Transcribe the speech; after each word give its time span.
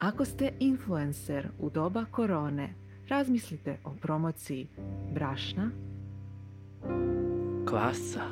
Ako 0.00 0.24
ste 0.24 0.52
influencer 0.60 1.48
u 1.58 1.70
doba 1.70 2.04
korone, 2.10 2.74
razmislite 3.08 3.76
o 3.84 3.90
promociji 4.02 4.68
brašna, 5.14 5.70
Kvasa. 7.68 8.24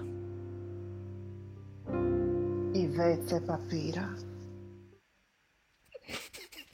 I 2.75 2.89
WC 2.89 3.47
papira. 3.47 4.09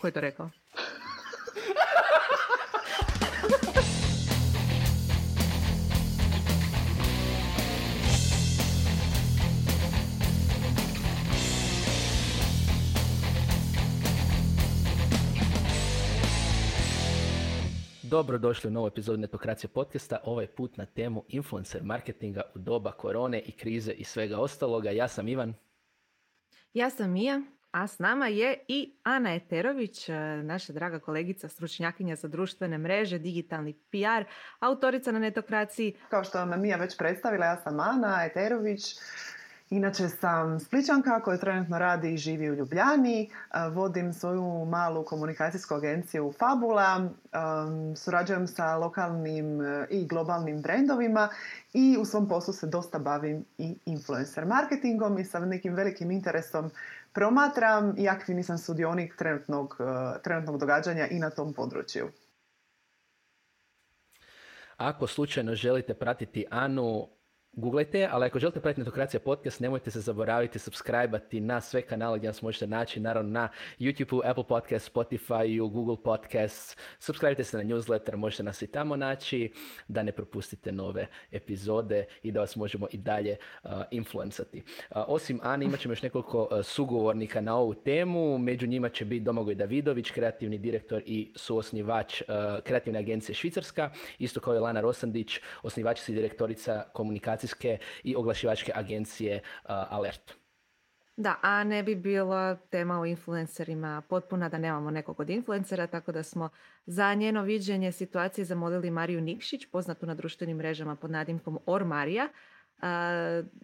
ko 0.01 0.07
je 0.07 0.13
to 0.13 0.21
rekao? 0.21 0.51
Dobro 18.15 18.39
došli 18.39 18.69
u 18.69 18.71
novu 18.71 18.87
epizodu 18.87 19.19
Netokracije 19.19 19.71
podcasta, 19.71 20.19
ovaj 20.25 20.47
put 20.47 20.77
na 20.77 20.87
temu 20.87 21.25
influencer 21.29 21.83
marketinga 21.83 22.43
u 22.55 22.59
doba 22.59 22.93
korone 22.93 23.39
i 23.39 23.53
krize 23.53 23.93
i 23.93 24.05
svega 24.05 24.39
ostaloga. 24.39 24.91
Ja 24.91 25.09
sam 25.09 25.29
Ivan. 25.29 25.55
Ja 26.75 26.91
sam 26.91 27.11
Mija, 27.11 27.43
a 27.71 27.87
s 27.87 27.99
nama 27.99 28.27
je 28.27 28.59
i 28.69 28.97
Ana 29.03 29.35
Eterović, 29.35 30.09
e, 30.09 30.13
naša 30.43 30.73
draga 30.73 30.99
kolegica, 30.99 31.49
stručnjakinja 31.49 32.17
za 32.17 32.29
društvene 32.29 32.79
mreže, 32.79 33.19
digitalni 33.19 33.73
PR, 33.73 34.31
autorica 34.59 35.13
na 35.13 35.19
netokraciji. 35.19 35.97
Kao 36.09 36.25
što 36.25 36.39
vam 36.39 36.61
Mija 36.61 36.77
već 36.77 36.97
predstavila, 36.99 37.47
ja 37.47 37.57
sam 37.57 37.81
Ana 37.81 38.25
Eterović. 38.25 38.95
Inače 39.71 40.09
sam 40.09 40.61
Spličanka 40.61 41.21
koja 41.21 41.39
trenutno 41.39 41.79
radi 41.79 42.15
i 42.15 42.17
živi 42.17 42.51
u 42.51 42.55
Ljubljani. 42.55 43.31
A, 43.51 43.69
Vodim 43.69 44.13
svoju 44.13 44.65
malu 44.65 45.05
komunikacijsku 45.05 45.75
agenciju 45.75 46.33
Fabula. 46.39 47.09
Am, 47.33 47.97
Surađujem 47.97 48.47
sa 48.47 48.77
lokalnim 48.77 49.61
e, 49.61 49.87
i 49.91 50.07
globalnim 50.07 50.63
brendovima 50.63 51.29
i 51.73 51.97
u 52.01 52.05
svom 52.05 52.29
poslu 52.29 52.55
se 52.55 52.67
dosta 52.67 52.99
bavim 52.99 53.45
i 53.59 53.77
influencer 53.87 54.47
marketingom 54.47 55.19
i 55.19 55.25
sa 55.25 55.39
nekim 55.39 55.75
velikim 55.75 56.11
interesom 56.11 56.71
promatram 57.13 57.95
i 57.99 58.09
aktivni 58.09 58.43
sam 58.43 58.59
sudionik 58.59 59.17
trenutnog, 59.17 59.77
e, 59.81 60.23
trenutnog 60.23 60.59
događanja 60.59 61.07
i 61.07 61.19
na 61.19 61.31
tom 61.31 61.53
području. 61.53 62.09
Ako 64.77 65.07
slučajno 65.07 65.55
želite 65.55 65.95
pratiti 65.95 66.45
Anu, 66.51 67.09
googlajte, 67.57 68.09
ali 68.13 68.27
ako 68.27 68.39
želite 68.39 68.61
pratiti 68.61 68.81
Netokracija 68.81 69.21
podcast, 69.21 69.61
nemojte 69.61 69.91
se 69.91 70.01
zaboraviti 70.01 70.59
subscribe 70.59 71.21
na 71.33 71.61
sve 71.61 71.83
kanale 71.83 72.19
gdje 72.19 72.27
nas 72.27 72.43
možete 72.43 72.67
naći, 72.67 73.01
naravno 73.01 73.31
na 73.31 73.49
YouTube, 73.79 74.31
Apple 74.31 74.45
Podcast, 74.49 74.95
Spotify, 74.95 75.71
Google 75.71 75.97
Podcast. 76.05 76.79
Subscribe 76.99 77.45
se 77.45 77.57
na 77.57 77.65
newsletter, 77.65 78.17
možete 78.17 78.43
nas 78.43 78.63
i 78.63 78.67
tamo 78.67 78.97
naći, 78.97 79.53
da 79.89 80.03
ne 80.03 80.13
propustite 80.13 80.73
nove 80.73 81.07
epizode 81.33 82.05
i 82.23 82.33
da 82.33 82.41
vas 82.41 82.57
možemo 82.57 82.87
i 82.93 82.97
dalje 82.97 83.37
uh, 83.63 83.71
influencati. 83.91 84.63
Uh, 84.91 84.97
osim 85.07 85.41
Ani, 85.43 85.65
imat 85.65 85.81
ćemo 85.81 85.93
još 85.93 86.03
nekoliko 86.03 86.43
uh, 86.43 86.65
sugovornika 86.65 87.41
na 87.41 87.57
ovu 87.57 87.75
temu. 87.75 88.39
Među 88.39 88.67
njima 88.67 88.89
će 88.89 89.05
biti 89.05 89.25
Domagoj 89.25 89.55
Davidović, 89.55 90.11
kreativni 90.11 90.59
direktor 90.59 91.03
i 91.07 91.33
suosnivač 91.37 92.23
kreativne 92.65 92.99
agencije 92.99 93.35
Švicarska, 93.35 93.91
isto 94.19 94.41
kao 94.41 94.55
i 94.55 94.59
Lana 94.59 94.81
Rosandić, 94.81 95.41
osnivačica 95.63 96.13
i 96.13 96.15
direktorica 96.15 96.85
komunikacijske 97.45 97.79
i 98.05 98.17
oglašivačke 98.17 98.73
agencije 98.75 99.41
uh, 99.65 99.71
Alert. 99.91 100.35
Da, 101.17 101.37
a 101.43 101.65
ne 101.65 101.83
bi 101.83 101.95
bila 101.95 102.57
tema 102.71 103.01
o 103.01 103.07
influencerima 103.07 104.03
potpuna 104.09 104.49
da 104.49 104.59
nemamo 104.59 104.91
nekog 104.91 105.21
od 105.21 105.31
influencera, 105.31 105.87
tako 105.87 106.13
da 106.13 106.23
smo 106.23 106.49
za 106.87 107.15
njeno 107.15 107.43
viđenje 107.43 107.93
situacije 107.93 108.45
zamolili 108.45 108.91
Mariju 108.91 109.21
Nikšić, 109.21 109.67
poznatu 109.67 110.07
na 110.07 110.15
društvenim 110.15 110.57
mrežama 110.57 110.97
pod 110.97 111.11
nadimkom 111.11 111.59
Or 111.67 111.85
Marija, 111.85 112.29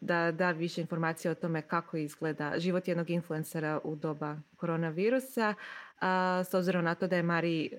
da 0.01 0.33
da 0.33 0.51
više 0.51 0.81
informacija 0.81 1.33
o 1.33 1.35
tome 1.35 1.63
kako 1.63 1.97
izgleda 1.97 2.55
život 2.59 2.89
jednog 2.89 3.11
influencera 3.11 3.81
u 3.85 3.97
doba 3.97 4.37
koronavirusa. 4.57 5.55
S 6.51 6.55
obzirom 6.55 6.85
na 6.85 6.95
to 6.95 7.07
da 7.07 7.17
je 7.17 7.23
Mari 7.23 7.67
e, 7.67 7.71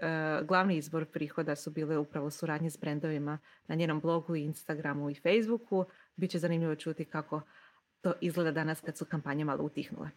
glavni 0.43 0.77
izvor 0.77 1.05
prihoda 1.05 1.55
su 1.55 1.71
bile 1.71 1.97
upravo 1.97 2.29
suradnje 2.29 2.69
s 2.69 2.77
brendovima 2.77 3.37
na 3.67 3.75
njenom 3.75 3.99
blogu, 3.99 4.35
Instagramu 4.35 5.09
i 5.09 5.15
Facebooku. 5.15 5.85
Biće 6.15 6.39
zanimljivo 6.39 6.75
čuti 6.75 7.05
kako 7.05 7.41
to 8.01 8.13
izgleda 8.21 8.51
danas 8.51 8.81
kad 8.81 8.97
su 8.97 9.05
kampanje 9.05 9.45
malo 9.45 9.63
utihnule. 9.63 10.09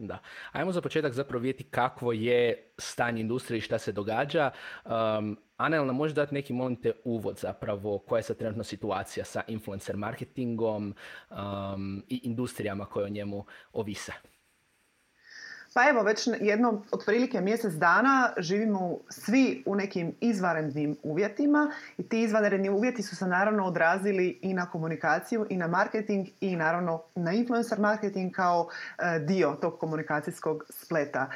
Da. 0.00 0.18
Ajmo 0.52 0.72
za 0.72 0.80
početak 0.80 1.12
zapravo 1.12 1.42
vidjeti 1.42 1.64
kakvo 1.64 2.12
je 2.12 2.72
stanje 2.78 3.20
industrije 3.20 3.58
i 3.58 3.60
šta 3.60 3.78
se 3.78 3.92
događa. 3.92 4.50
Um, 4.84 5.38
Ana, 5.56 5.76
jel 5.76 5.86
nam 5.86 5.96
možeš 5.96 6.14
dati 6.14 6.34
neki, 6.34 6.52
molim 6.52 6.76
te, 6.76 6.92
uvod 7.04 7.38
zapravo 7.38 7.98
koja 7.98 8.18
je 8.18 8.22
sad 8.22 8.36
trenutno 8.36 8.64
situacija 8.64 9.24
sa 9.24 9.42
influencer 9.46 9.96
marketingom 9.96 10.94
um, 11.30 12.04
i 12.08 12.20
industrijama 12.22 12.84
koje 12.84 13.04
o 13.04 13.08
njemu 13.08 13.44
ovise? 13.72 14.12
Pa 15.74 15.88
evo, 15.88 16.02
već 16.02 16.28
jedno, 16.40 16.82
otprilike 16.92 17.40
mjesec 17.40 17.72
dana 17.72 18.32
živimo 18.38 18.98
svi 19.08 19.62
u 19.66 19.74
nekim 19.74 20.14
izvanrednim 20.20 20.96
uvjetima 21.02 21.70
i 21.98 22.02
ti 22.08 22.22
izvanredni 22.22 22.70
uvjeti 22.70 23.02
su 23.02 23.16
se 23.16 23.26
naravno 23.26 23.66
odrazili 23.66 24.38
i 24.42 24.54
na 24.54 24.70
komunikaciju 24.70 25.46
i 25.50 25.56
na 25.56 25.66
marketing 25.66 26.28
i 26.40 26.56
naravno 26.56 27.02
na 27.14 27.32
influencer 27.32 27.78
marketing 27.78 28.32
kao 28.32 28.68
e, 28.98 29.18
dio 29.18 29.56
tog 29.60 29.78
komunikacijskog 29.78 30.64
spleta. 30.70 31.30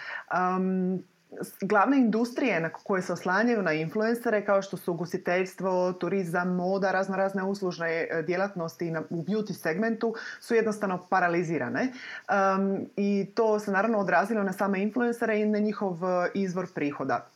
Glavne 1.61 1.97
industrije 1.99 2.61
na 2.61 2.69
koje 2.69 3.03
se 3.03 3.13
oslanjaju 3.13 3.63
na 3.63 3.73
influencere 3.73 4.45
kao 4.45 4.63
što 4.63 4.77
su 4.77 4.93
ugostiteljstvo, 4.93 5.93
turizam, 5.93 6.55
moda, 6.55 6.93
razno 6.93 7.17
razne 7.17 7.43
uslužne 7.43 7.89
e, 8.11 8.23
djelatnosti 8.23 8.93
u 9.11 9.25
beauty 9.25 9.53
segmentu 9.53 10.15
su 10.41 10.55
jednostavno 10.55 11.07
paralizirane 11.11 11.93
um, 11.93 12.87
i 12.97 13.27
to 13.35 13.59
se 13.59 13.71
naravno 13.71 13.99
odrazilo 13.99 14.43
na 14.43 14.53
same 14.53 14.83
influencere 14.83 15.41
i 15.41 15.47
na 15.47 15.59
njihov 15.59 15.93
e, 16.05 16.31
izvor 16.35 16.67
prihoda. 16.75 17.27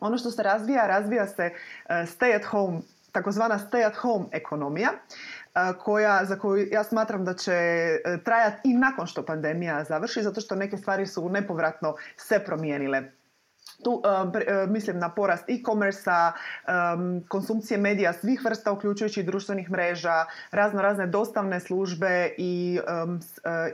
Ono 0.00 0.18
što 0.18 0.30
se 0.30 0.42
razvija, 0.42 0.86
razvija 0.86 1.26
se 1.26 1.50
uh, 1.52 1.90
stay 1.90 2.36
at 2.36 2.44
home 2.44 2.80
takozvana 3.12 3.58
stay 3.58 3.86
at 3.86 3.96
home 3.96 4.24
ekonomija 4.32 4.88
koja, 5.78 6.24
za 6.24 6.38
koju 6.38 6.68
ja 6.72 6.84
smatram 6.84 7.24
da 7.24 7.34
će 7.34 7.52
trajati 8.24 8.70
i 8.70 8.74
nakon 8.74 9.06
što 9.06 9.24
pandemija 9.24 9.84
završi, 9.84 10.22
zato 10.22 10.40
što 10.40 10.54
neke 10.54 10.76
stvari 10.76 11.06
su 11.06 11.28
nepovratno 11.28 11.94
se 12.16 12.38
promijenile 12.38 13.02
tu 13.84 13.90
uh, 13.90 14.02
uh, 14.02 14.70
mislim 14.70 14.98
na 14.98 15.08
porast 15.08 15.44
e-commerce 15.48 16.10
um, 16.10 17.24
konsumpcije 17.28 17.78
medija 17.78 18.12
svih 18.12 18.44
vrsta 18.44 18.72
uključujući 18.72 19.22
društvenih 19.22 19.70
mreža, 19.70 20.24
razno 20.50 20.82
razne 20.82 21.06
dostavne 21.06 21.60
službe 21.60 22.30
i, 22.38 22.80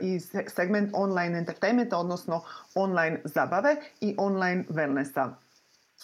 i 0.01 0.19
segment 0.47 0.89
online 0.93 1.37
entertainmenta, 1.37 1.97
odnosno 1.97 2.43
online 2.75 3.21
zabave 3.23 3.75
i 4.01 4.15
online 4.17 4.63
wellnessa. 4.69 5.42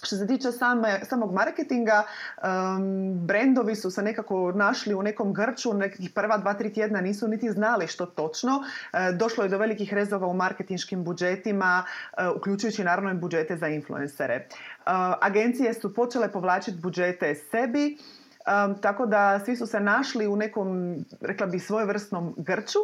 Što 0.03 0.15
se 0.15 0.27
tiče 0.27 0.51
same, 0.51 0.99
samog 1.05 1.33
marketinga, 1.33 2.03
um, 2.03 3.27
brendovi 3.27 3.75
su 3.75 3.91
se 3.91 4.01
nekako 4.01 4.51
našli 4.51 4.93
u 4.93 5.03
nekom 5.03 5.33
grču, 5.33 5.73
nekih 5.73 6.09
prva 6.15 6.37
dva, 6.37 6.53
tri 6.53 6.73
tjedna 6.73 7.01
nisu 7.01 7.27
niti 7.27 7.51
znali 7.51 7.87
što 7.87 8.05
točno. 8.05 8.57
Uh, 8.57 9.17
došlo 9.17 9.43
je 9.43 9.49
do 9.49 9.57
velikih 9.57 9.93
rezova 9.93 10.27
u 10.27 10.33
marketinškim 10.33 11.03
budžetima, 11.03 11.83
uh, 11.83 12.37
uključujući 12.37 12.83
naravno 12.83 13.11
i 13.11 13.13
budžete 13.13 13.57
za 13.57 13.67
influencere. 13.67 14.45
Uh, 14.45 14.91
agencije 15.21 15.73
su 15.73 15.93
počele 15.93 16.31
povlačiti 16.31 16.77
budžete 16.77 17.35
sebi, 17.35 17.97
um, 17.97 18.81
tako 18.81 19.05
da 19.05 19.39
svi 19.45 19.55
su 19.55 19.65
se 19.65 19.79
našli 19.79 20.27
u 20.27 20.35
nekom, 20.35 20.95
rekla 21.21 21.47
bi, 21.47 21.59
svojevrsnom 21.59 22.35
grču, 22.37 22.79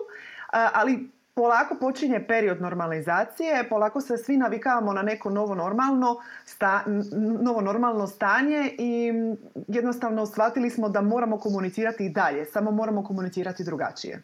ali 0.74 1.10
polako 1.36 1.76
počinje 1.80 2.28
period 2.28 2.62
normalizacije, 2.62 3.70
polako 3.70 4.02
se 4.02 4.18
svi 4.18 4.38
navikavamo 4.38 4.94
na 4.94 5.02
neko 5.02 5.30
novo 5.30 5.56
normalno, 5.56 6.18
sta, 6.46 6.84
novo 7.42 7.62
normalno 7.62 8.08
stanje 8.08 8.76
i 8.78 9.14
jednostavno 9.68 10.26
shvatili 10.26 10.70
smo 10.70 10.90
da 10.90 11.02
moramo 11.02 11.40
komunicirati 11.40 12.06
i 12.06 12.10
dalje, 12.10 12.46
samo 12.46 12.72
moramo 12.72 13.04
komunicirati 13.04 13.64
drugačije. 13.64 14.22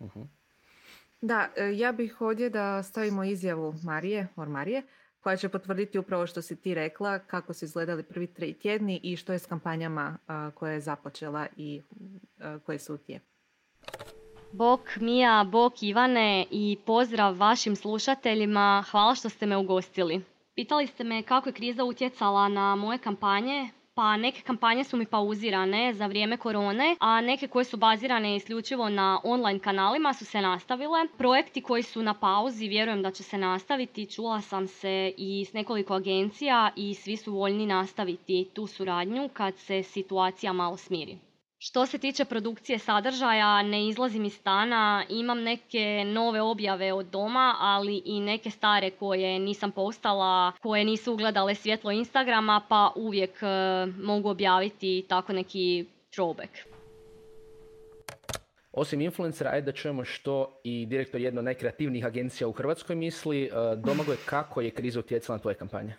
Uh-huh. 0.00 0.26
Da, 1.20 1.48
e, 1.56 1.76
ja 1.76 1.92
bih 1.92 2.20
ovdje 2.20 2.50
da 2.50 2.82
stavimo 2.82 3.24
izjavu 3.24 3.74
Marije, 3.82 4.26
or 4.36 4.48
Marije, 4.48 4.82
koja 5.20 5.36
će 5.36 5.48
potvrditi 5.48 5.98
upravo 5.98 6.26
što 6.26 6.42
si 6.42 6.56
ti 6.56 6.74
rekla, 6.74 7.18
kako 7.18 7.52
su 7.52 7.64
izgledali 7.64 8.02
prvi 8.02 8.26
tri 8.26 8.54
tjedni 8.54 9.00
i 9.02 9.16
što 9.16 9.32
je 9.32 9.38
s 9.38 9.46
kampanjama 9.46 10.18
koje 10.54 10.74
je 10.74 10.80
započela 10.80 11.46
i 11.56 11.82
uh, 11.90 12.62
koje 12.62 12.78
su 12.78 12.94
u 12.94 12.98
tijeku. 12.98 13.33
Bok 14.54 14.96
Mija, 15.00 15.44
bok 15.44 15.82
Ivane 15.82 16.46
i 16.50 16.76
pozdrav 16.86 17.38
vašim 17.38 17.76
slušateljima. 17.76 18.84
Hvala 18.90 19.14
što 19.14 19.28
ste 19.28 19.46
me 19.46 19.56
ugostili. 19.56 20.20
Pitali 20.54 20.86
ste 20.86 21.04
me 21.04 21.22
kako 21.22 21.48
je 21.48 21.52
kriza 21.52 21.84
utjecala 21.84 22.48
na 22.48 22.76
moje 22.76 22.98
kampanje. 22.98 23.68
pa 23.94 24.16
neke 24.16 24.42
kampanje 24.42 24.84
su 24.84 24.96
mi 24.96 25.06
pauzirane 25.06 25.94
za 25.94 26.06
vrijeme 26.06 26.36
korone, 26.36 26.96
a 27.00 27.20
neke 27.20 27.48
koje 27.48 27.64
su 27.64 27.76
bazirane 27.76 28.36
isključivo 28.36 28.88
na 28.88 29.20
online 29.24 29.58
kanalima 29.58 30.12
su 30.12 30.24
se 30.24 30.40
nastavile. 30.40 30.98
Projekti 31.18 31.62
koji 31.62 31.82
su 31.82 32.02
na 32.02 32.14
pauzi 32.14 32.68
vjerujem 32.68 33.02
da 33.02 33.10
će 33.10 33.22
se 33.22 33.38
nastaviti. 33.38 34.06
Čula 34.06 34.40
sam 34.40 34.68
se 34.68 35.12
i 35.16 35.44
s 35.44 35.52
nekoliko 35.52 35.94
agencija 35.94 36.70
i 36.76 36.94
svi 36.94 37.16
su 37.16 37.32
voljni 37.32 37.66
nastaviti 37.66 38.48
tu 38.52 38.66
suradnju 38.66 39.28
kad 39.32 39.56
se 39.56 39.82
situacija 39.82 40.52
malo 40.52 40.76
smiri. 40.76 41.18
Što 41.66 41.86
se 41.86 41.98
tiče 41.98 42.24
produkcije 42.24 42.78
sadržaja, 42.78 43.62
ne 43.62 43.88
izlazim 43.88 44.24
iz 44.24 44.34
stana, 44.34 45.04
imam 45.08 45.42
neke 45.42 46.04
nove 46.06 46.42
objave 46.42 46.92
od 46.92 47.06
doma, 47.06 47.56
ali 47.58 48.02
i 48.04 48.20
neke 48.20 48.50
stare 48.50 48.90
koje 48.90 49.38
nisam 49.38 49.72
postala, 49.72 50.52
koje 50.62 50.84
nisu 50.84 51.12
ugledale 51.12 51.54
svjetlo 51.54 51.90
Instagrama, 51.90 52.60
pa 52.68 52.92
uvijek 52.96 53.30
e, 53.42 53.46
mogu 54.02 54.28
objaviti 54.28 55.04
tako 55.08 55.32
neki 55.32 55.86
throwback. 56.12 56.48
Osim 58.72 59.00
influencera, 59.00 59.50
ajde 59.50 59.64
da 59.64 59.72
čujemo 59.72 60.04
što 60.04 60.60
i 60.64 60.86
direktor 60.86 61.20
jedne 61.20 61.42
najkreativnijih 61.42 62.04
agencija 62.06 62.48
u 62.48 62.52
Hrvatskoj 62.52 62.96
misli. 62.96 63.44
E, 63.44 63.50
Domagoj, 63.76 64.16
kako 64.26 64.60
je 64.60 64.70
kriza 64.70 65.00
utjecala 65.00 65.36
na 65.36 65.42
tvoje 65.42 65.54
kampanje? 65.54 65.94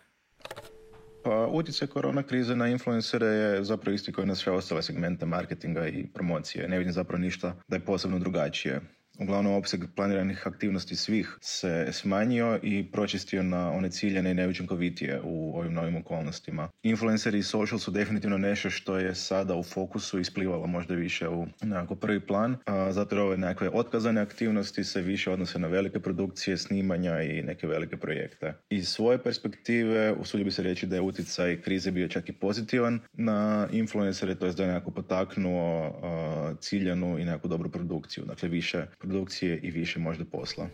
Pa 1.25 1.47
utjecaj 1.47 1.87
korona 1.87 2.23
krize 2.23 2.55
na 2.55 2.67
influencere 2.67 3.25
je 3.25 3.63
zapravo 3.63 3.95
isti 3.95 4.11
koji 4.13 4.27
na 4.27 4.35
sve 4.35 4.53
ostale 4.53 4.83
segmente 4.83 5.25
marketinga 5.25 5.87
i 5.87 6.07
promocije. 6.13 6.67
Ne 6.67 6.77
vidim 6.77 6.93
zapravo 6.93 7.21
ništa 7.21 7.55
da 7.67 7.75
je 7.75 7.85
posebno 7.85 8.19
drugačije. 8.19 8.81
Uglavnom, 9.19 9.53
opseg 9.53 9.83
planiranih 9.95 10.47
aktivnosti 10.47 10.95
svih 10.95 11.37
se 11.41 11.87
smanjio 11.91 12.59
i 12.63 12.91
pročistio 12.91 13.43
na 13.43 13.71
one 13.71 13.89
ciljene 13.89 14.31
i 14.31 14.33
neučinkovitije 14.33 15.21
u 15.23 15.57
ovim 15.57 15.73
novim 15.73 15.95
okolnostima. 15.95 16.69
Influenceri 16.83 17.37
i 17.37 17.43
social 17.43 17.79
su 17.79 17.91
definitivno 17.91 18.37
nešto 18.37 18.69
što 18.69 18.97
je 18.97 19.15
sada 19.15 19.55
u 19.55 19.63
fokusu 19.63 20.19
isplivalo 20.19 20.67
možda 20.67 20.95
više 20.95 21.29
u 21.29 21.47
nekako 21.61 21.95
prvi 21.95 22.19
plan, 22.19 22.57
a 22.65 22.91
zato 22.91 23.23
ove 23.23 23.37
nekakve 23.37 23.69
otkazane 23.69 24.21
aktivnosti 24.21 24.83
se 24.83 25.01
više 25.01 25.31
odnose 25.31 25.59
na 25.59 25.67
velike 25.67 25.99
produkcije, 25.99 26.57
snimanja 26.57 27.21
i 27.21 27.41
neke 27.41 27.67
velike 27.67 27.97
projekte. 27.97 28.53
Iz 28.69 28.87
svoje 28.87 29.23
perspektive 29.23 30.13
usudio 30.13 30.45
bi 30.45 30.51
se 30.51 30.63
reći 30.63 30.85
da 30.87 30.95
je 30.95 31.01
utjecaj 31.01 31.61
krize 31.61 31.91
bio 31.91 32.07
čak 32.07 32.29
i 32.29 32.33
pozitivan 32.33 32.99
na 33.13 33.67
influencere, 33.71 34.35
to 34.35 34.45
je 34.45 34.53
da 34.53 34.63
je 34.63 34.73
nekako 34.73 34.91
potaknuo 34.91 36.01
ciljanu 36.59 37.19
i 37.19 37.25
nekakvu 37.25 37.47
dobru 37.47 37.69
produkciju, 37.69 38.25
dakle 38.25 38.49
više 38.49 38.85
produkcije 39.05 39.59
i 39.63 39.71
više 39.71 39.99
možda 39.99 40.25
posla. 40.25 40.67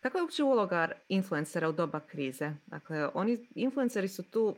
Kakva 0.00 0.18
je 0.18 0.22
uopće 0.22 0.42
uloga 0.42 0.92
influencera 1.08 1.68
u 1.68 1.72
doba 1.72 2.00
krize? 2.00 2.52
Dakle, 2.66 3.08
oni, 3.14 3.48
influenceri 3.54 4.08
su 4.08 4.30
tu 4.30 4.56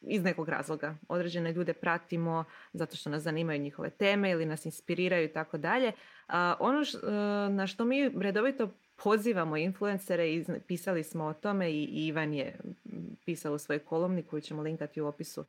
iz 0.00 0.22
nekog 0.22 0.48
razloga. 0.48 0.96
Određene 1.08 1.52
ljude 1.52 1.72
pratimo 1.72 2.44
zato 2.72 2.96
što 2.96 3.10
nas 3.10 3.22
zanimaju 3.22 3.60
njihove 3.60 3.90
teme 3.90 4.30
ili 4.30 4.46
nas 4.46 4.66
inspiriraju 4.66 5.24
i 5.24 5.32
tako 5.32 5.58
dalje. 5.58 5.92
Ono 6.58 6.80
e, 6.80 7.10
na 7.50 7.66
što 7.66 7.84
mi 7.84 8.08
redovito 8.08 8.70
pozivamo 9.02 9.56
influencere 9.56 10.34
i 10.34 10.44
pisali 10.66 11.04
smo 11.04 11.24
o 11.24 11.34
tome 11.34 11.70
i 11.70 11.84
Ivan 11.84 12.34
je 12.34 12.58
pisao 13.24 13.54
u 13.54 13.58
svojoj 13.58 13.78
kolumni 13.78 14.22
koju 14.22 14.40
ćemo 14.40 14.62
linkati 14.62 15.00
u 15.00 15.06
opisu 15.06 15.44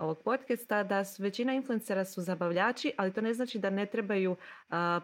ovog 0.00 0.22
podcasta 0.22 0.82
da 0.82 1.04
su, 1.04 1.22
većina 1.22 1.54
influencera 1.54 2.04
su 2.04 2.22
zabavljači, 2.22 2.92
ali 2.96 3.12
to 3.12 3.20
ne 3.20 3.34
znači 3.34 3.58
da 3.58 3.70
ne 3.70 3.86
trebaju 3.86 4.36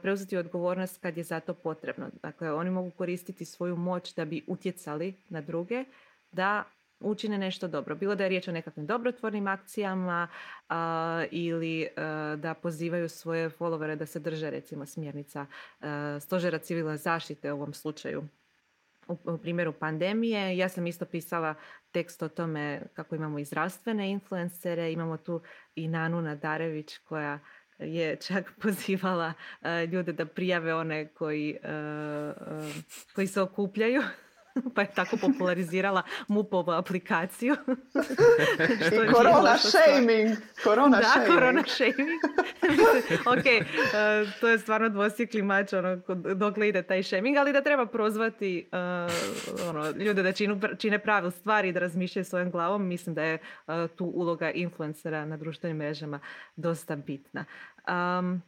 preuzeti 0.02 0.36
odgovornost 0.36 0.98
kad 1.02 1.16
je 1.16 1.24
za 1.24 1.40
to 1.40 1.54
potrebno. 1.54 2.10
Dakle, 2.22 2.52
oni 2.52 2.70
mogu 2.70 2.90
koristiti 2.90 3.44
svoju 3.44 3.76
moć 3.76 4.14
da 4.14 4.24
bi 4.24 4.44
utjecali 4.46 5.14
na 5.28 5.40
druge 5.40 5.84
da 6.32 6.64
učine 7.02 7.38
nešto 7.38 7.68
dobro. 7.68 7.94
Bilo 7.94 8.14
da 8.14 8.22
je 8.22 8.28
riječ 8.28 8.48
o 8.48 8.52
nekakvim 8.52 8.86
dobrotvornim 8.86 9.46
akcijama 9.46 10.28
ili 11.30 11.88
da 12.36 12.54
pozivaju 12.54 13.08
svoje 13.08 13.50
followere 13.50 13.94
da 13.94 14.06
se 14.06 14.20
drže 14.20 14.50
recimo 14.50 14.86
smjernica 14.86 15.46
stožera 16.20 16.58
civilne 16.58 16.96
zaštite 16.96 17.52
u 17.52 17.56
ovom 17.56 17.74
slučaju 17.74 18.22
u 19.06 19.38
primjeru 19.38 19.72
pandemije. 19.72 20.56
Ja 20.56 20.68
sam 20.68 20.86
isto 20.86 21.04
pisala 21.04 21.54
tekst 21.92 22.22
o 22.22 22.28
tome 22.28 22.82
kako 22.94 23.14
imamo 23.14 23.38
i 23.38 23.44
zdravstvene 23.44 24.10
influencere, 24.10 24.92
imamo 24.92 25.16
tu 25.16 25.40
i 25.74 25.88
Nanu 25.88 26.22
Nadarević 26.22 26.98
koja 26.98 27.38
je 27.78 28.16
čak 28.16 28.52
pozivala 28.62 29.32
ljude 29.92 30.12
da 30.12 30.26
prijave 30.26 30.74
one 30.74 31.08
koji, 31.08 31.58
koji 33.14 33.26
se 33.26 33.40
okupljaju 33.40 34.02
pa 34.74 34.80
je 34.80 34.88
tako 34.94 35.16
popularizirala 35.16 36.02
MUP-ovu 36.28 36.70
aplikaciju. 36.70 37.56
I 38.92 39.12
korona 39.12 39.56
shaming. 39.58 40.36
Korona 40.64 40.96
da, 40.98 41.04
shaming. 41.04 41.34
korona 41.34 41.62
shaming. 41.66 42.20
ok, 43.34 43.46
uh, 43.46 44.40
to 44.40 44.48
je 44.48 44.58
stvarno 44.58 44.88
dvosjekli 44.88 45.42
mač 45.42 45.72
ono, 45.72 45.96
dokle 46.34 46.68
ide 46.68 46.82
taj 46.82 47.02
shaming, 47.02 47.36
ali 47.36 47.52
da 47.52 47.62
treba 47.62 47.86
prozvati 47.86 48.68
uh, 48.72 49.68
ono, 49.68 49.90
ljude 49.90 50.22
da 50.22 50.32
činu, 50.32 50.60
čine 50.78 50.98
pravi 50.98 51.30
stvari 51.30 51.68
i 51.68 51.72
da 51.72 51.80
razmišljaju 51.80 52.24
svojom 52.24 52.50
glavom. 52.50 52.86
Mislim 52.86 53.14
da 53.14 53.22
je 53.22 53.38
uh, 53.66 53.74
tu 53.96 54.04
uloga 54.04 54.50
influencera 54.50 55.24
na 55.24 55.36
društvenim 55.36 55.76
mrežama 55.76 56.20
dosta 56.56 56.96
bitna. 56.96 57.44
Um, 57.88 58.42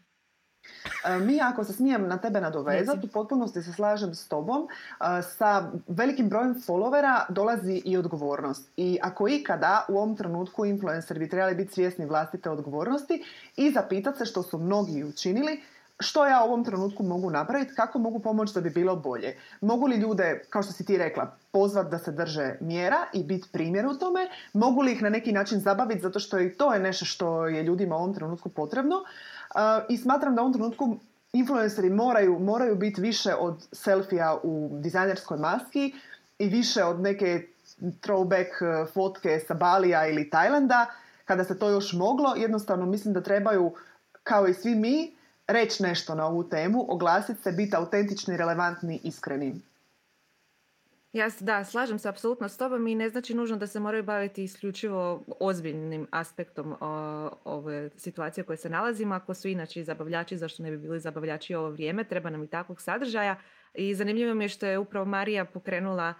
mi, 1.21 1.41
ako 1.41 1.65
se 1.65 1.73
smijem 1.73 2.09
na 2.09 2.19
tebe 2.19 2.41
nadovezati, 2.41 3.07
u 3.07 3.09
potpunosti 3.09 3.63
se 3.63 3.73
slažem 3.73 4.15
s 4.15 4.29
tobom. 4.29 4.69
E, 4.69 5.23
sa 5.23 5.71
velikim 5.89 6.29
brojem 6.29 6.55
followera 6.55 7.23
dolazi 7.29 7.83
i 7.85 7.97
odgovornost. 7.97 8.69
I 8.77 8.99
ako 9.03 9.29
ikada 9.29 9.85
u 9.89 9.97
ovom 9.97 10.17
trenutku 10.17 10.65
influencer 10.65 11.19
bi 11.19 11.29
trebali 11.29 11.55
biti 11.55 11.75
svjesni 11.75 12.07
vlastite 12.07 12.51
odgovornosti 12.51 13.25
i 13.57 13.71
zapitati 13.71 14.19
se 14.19 14.25
što 14.25 14.43
su 14.43 14.59
mnogi 14.59 15.05
učinili, 15.05 15.61
što 16.01 16.27
ja 16.27 16.43
u 16.43 16.45
ovom 16.45 16.65
trenutku 16.65 17.03
mogu 17.03 17.31
napraviti, 17.31 17.75
kako 17.75 17.99
mogu 17.99 18.19
pomoći 18.19 18.55
da 18.55 18.61
bi 18.61 18.71
bilo 18.71 18.97
bolje. 18.97 19.37
Mogu 19.61 19.87
li 19.87 19.97
ljude, 19.97 20.45
kao 20.51 20.63
što 20.63 20.73
si 20.73 20.85
ti 20.85 20.99
rekla, 20.99 21.37
pozvati 21.53 21.91
da 21.91 21.99
se 21.99 22.13
drže 22.13 22.57
mjera 22.61 22.99
i 23.13 23.25
biti 23.25 23.49
primjer 23.53 23.87
u 23.87 23.95
tome, 23.95 24.29
mogu 24.53 24.83
li 24.83 24.93
ih 24.93 25.03
na 25.03 25.09
neki 25.09 25.33
način 25.33 25.61
zabaviti 25.61 26.01
zato 26.01 26.19
što 26.19 26.41
i 26.41 26.53
to 26.53 26.75
je 26.75 26.81
nešto 26.81 27.05
što 27.05 27.47
je 27.47 27.63
ljudima 27.63 27.97
u 27.97 27.99
ovom 27.99 28.15
trenutku 28.15 28.49
potrebno. 28.49 28.97
I 29.89 29.97
smatram 29.97 30.35
da 30.35 30.43
u 30.43 30.45
ovom 30.45 30.53
trenutku 30.53 30.97
influenceri 31.33 31.91
moraju, 31.91 32.39
moraju 32.39 32.77
biti 32.77 33.01
više 33.01 33.35
od 33.35 33.67
selfija 33.73 34.39
u 34.43 34.71
dizajnerskoj 34.73 35.39
maski 35.39 35.95
i 36.39 36.49
više 36.49 36.85
od 36.85 37.01
neke 37.01 37.47
throwback 37.81 38.47
e, 38.61 38.87
fotke 38.87 39.41
sa 39.49 39.55
Balija 39.55 40.07
ili 40.07 40.31
Tajlanda, 40.31 40.87
kada 41.25 41.45
se 41.45 41.59
to 41.59 41.69
još 41.69 41.93
moglo, 41.93 42.35
jednostavno 42.37 42.87
mislim 42.87 43.15
da 43.15 43.21
trebaju, 43.21 43.73
kao 44.23 44.47
i 44.49 44.55
svi 44.55 44.75
mi, 44.75 45.17
reći 45.47 45.83
nešto 45.83 46.15
na 46.15 46.27
ovu 46.27 46.45
temu, 46.45 46.93
oglasiti 46.93 47.43
se, 47.43 47.53
biti 47.53 47.77
autentični, 47.77 48.37
relevantni, 48.37 49.01
iskreni. 49.03 49.61
Ja 51.15 51.29
da, 51.41 51.65
slažem 51.65 51.99
se 51.99 52.09
apsolutno 52.09 52.49
s 52.49 52.57
tobom 52.57 52.87
i 52.87 52.95
ne 52.95 53.09
znači 53.09 53.35
nužno 53.35 53.57
da 53.57 53.67
se 53.67 53.81
moraju 53.81 54.03
baviti 54.03 54.45
isključivo 54.45 55.25
ozbiljnim 55.41 56.07
aspektom 56.11 56.75
ove 57.45 57.91
situacije 57.97 58.43
u 58.43 58.47
kojoj 58.47 58.57
se 58.57 58.71
nalazimo. 58.71 59.15
Ako 59.15 59.35
su 59.35 59.49
inače 59.49 59.85
zabavljači, 59.85 60.37
zašto 60.37 60.63
ne 60.63 60.71
bi 60.71 60.79
bili 60.79 61.01
zabavljači 61.01 61.55
ovo 61.55 61.71
vrijeme, 61.71 62.05
treba 62.05 62.31
nam 62.31 62.43
i 62.43 62.47
takvog 62.47 62.81
sadržaja. 62.81 63.37
I 63.75 63.95
zanimljivo 63.95 64.35
mi 64.35 64.45
je 64.45 64.49
što 64.49 64.67
je 64.67 64.79
upravo 64.79 65.07
Marija 65.07 65.45
pokrenula 65.45 66.15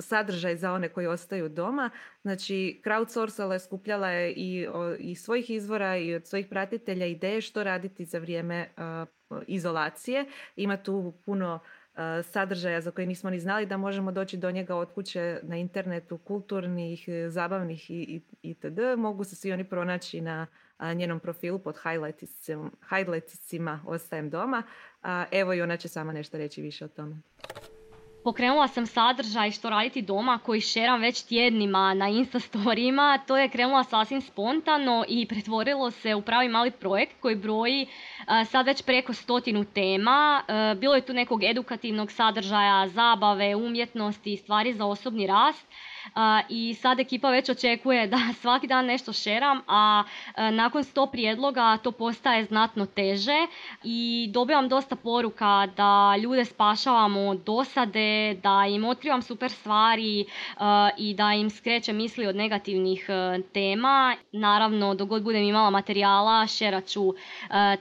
sadržaj 0.00 0.56
za 0.56 0.72
one 0.72 0.88
koji 0.88 1.06
ostaju 1.06 1.48
doma. 1.48 1.90
Znači, 2.22 2.80
crowdsourcala 2.84 3.52
je, 3.52 3.58
skupljala 3.58 4.08
je 4.08 4.32
i, 4.32 4.68
i 4.98 5.14
svojih 5.14 5.50
izvora 5.50 5.96
i 5.96 6.14
od 6.14 6.26
svojih 6.26 6.46
pratitelja 6.46 7.06
ideje 7.06 7.40
što 7.40 7.64
raditi 7.64 8.04
za 8.04 8.18
vrijeme 8.18 8.68
izolacije. 9.46 10.24
Ima 10.56 10.76
tu 10.76 11.14
puno 11.24 11.60
sadržaja 12.22 12.80
za 12.80 12.90
koje 12.90 13.06
nismo 13.06 13.30
ni 13.30 13.40
znali 13.40 13.66
da 13.66 13.76
možemo 13.76 14.12
doći 14.12 14.36
do 14.36 14.50
njega 14.50 14.76
od 14.76 14.92
kuće 14.92 15.40
na 15.42 15.56
internetu, 15.56 16.18
kulturnih, 16.18 17.08
e, 17.08 17.30
zabavnih 17.30 17.90
i 17.90 18.20
itd. 18.42 18.78
Mogu 18.96 19.24
se 19.24 19.36
svi 19.36 19.52
oni 19.52 19.64
pronaći 19.64 20.20
na 20.20 20.46
njenom 20.94 21.20
profilu 21.20 21.58
pod 21.58 21.76
highlightsima 22.88 23.80
Ostajem 23.86 24.30
doma. 24.30 24.62
Evo 25.32 25.54
i 25.54 25.62
ona 25.62 25.76
će 25.76 25.88
sama 25.88 26.12
nešto 26.12 26.38
reći 26.38 26.62
više 26.62 26.84
o 26.84 26.88
tome. 26.88 27.16
Pokrenula 28.28 28.68
sam 28.68 28.86
sadržaj 28.86 29.50
što 29.50 29.70
raditi 29.70 30.02
doma 30.02 30.38
koji 30.38 30.60
šeram 30.60 31.00
već 31.00 31.22
tjednima 31.22 31.94
na 31.94 32.08
Instastorijima. 32.08 33.18
To 33.26 33.36
je 33.36 33.48
krenula 33.48 33.84
sasvim 33.84 34.20
spontano 34.20 35.04
i 35.08 35.26
pretvorilo 35.26 35.90
se 35.90 36.14
u 36.14 36.22
pravi 36.22 36.48
mali 36.48 36.70
projekt 36.70 37.20
koji 37.20 37.36
broji 37.36 37.86
sad 38.50 38.66
već 38.66 38.82
preko 38.82 39.12
stotinu 39.12 39.64
tema. 39.64 40.42
Bilo 40.76 40.94
je 40.94 41.06
tu 41.06 41.12
nekog 41.12 41.44
edukativnog 41.44 42.12
sadržaja, 42.12 42.88
zabave, 42.88 43.54
umjetnosti, 43.56 44.36
stvari 44.36 44.74
za 44.74 44.86
osobni 44.86 45.26
rast. 45.26 45.66
I 46.48 46.74
sad 46.74 47.00
ekipa 47.00 47.30
već 47.30 47.48
očekuje 47.48 48.06
da 48.06 48.18
svaki 48.40 48.66
dan 48.66 48.86
nešto 48.86 49.12
šeram, 49.12 49.60
a 49.66 50.04
nakon 50.52 50.84
sto 50.84 51.06
prijedloga 51.06 51.76
to 51.76 51.92
postaje 51.92 52.44
znatno 52.44 52.86
teže 52.86 53.46
i 53.84 54.28
dobivam 54.32 54.68
dosta 54.68 54.96
poruka 54.96 55.68
da 55.76 56.16
ljude 56.16 56.44
spašavamo 56.44 57.20
od 57.20 57.38
dosade, 57.38 58.34
da 58.34 58.66
im 58.66 58.84
otkrivam 58.84 59.22
super 59.22 59.50
stvari 59.50 60.24
i 60.96 61.14
da 61.14 61.32
im 61.32 61.50
skreće 61.50 61.92
misli 61.92 62.26
od 62.26 62.36
negativnih 62.36 63.06
tema. 63.52 64.16
Naravno, 64.32 64.94
dok 64.94 65.08
god 65.08 65.22
budem 65.22 65.42
imala 65.42 65.70
materijala, 65.70 66.46
šerat 66.46 66.86
ću 66.86 67.14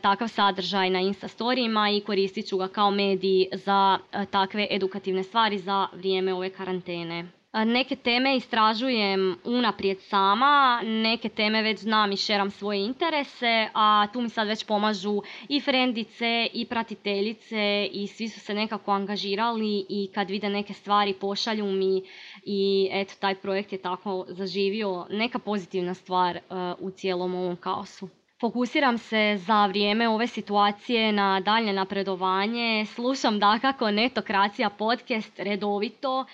takav 0.01 0.27
sadržaj 0.27 0.89
na 0.89 0.99
Instastorijima 0.99 1.89
i 1.89 2.01
koristit 2.01 2.47
ću 2.47 2.57
ga 2.57 2.67
kao 2.67 2.91
medij 2.91 3.47
za 3.51 3.99
takve 4.31 4.67
edukativne 4.69 5.23
stvari 5.23 5.57
za 5.57 5.87
vrijeme 5.93 6.33
ove 6.33 6.49
karantene. 6.49 7.36
Neke 7.65 7.95
teme 7.95 8.35
istražujem 8.35 9.21
unaprijed 9.45 10.01
sama, 10.01 10.81
neke 10.83 11.29
teme 11.29 11.61
već 11.61 11.79
znam 11.79 12.11
i 12.11 12.17
šeram 12.17 12.51
svoje 12.51 12.85
interese, 12.85 13.69
a 13.73 14.07
tu 14.13 14.21
mi 14.21 14.29
sad 14.29 14.47
već 14.47 14.65
pomažu 14.65 15.15
i 15.49 15.59
frendice 15.61 16.49
i 16.53 16.65
pratiteljice 16.65 17.89
i 17.91 18.07
svi 18.07 18.29
su 18.29 18.39
se 18.39 18.53
nekako 18.53 18.91
angažirali 18.91 19.85
i 19.89 20.09
kad 20.13 20.29
vide 20.29 20.49
neke 20.49 20.73
stvari 20.73 21.13
pošalju 21.13 21.65
mi 21.65 22.03
i 22.43 22.89
eto 22.91 23.13
taj 23.19 23.35
projekt 23.35 23.71
je 23.71 23.81
tako 23.81 24.25
zaživio 24.29 25.05
neka 25.09 25.39
pozitivna 25.39 25.93
stvar 25.93 26.39
u 26.79 26.91
cijelom 26.91 27.35
ovom 27.35 27.55
kaosu. 27.55 28.09
Fokusiram 28.39 28.97
se 28.97 29.37
za 29.37 29.65
vrijeme 29.65 30.09
ove 30.09 30.27
situacije 30.27 31.11
na 31.11 31.39
dalje 31.39 31.73
napredovanje. 31.73 32.85
Slušam 32.85 33.39
dakako 33.39 33.91
Netokracija 33.91 34.69
podcast 34.69 35.39
redovito. 35.39 36.25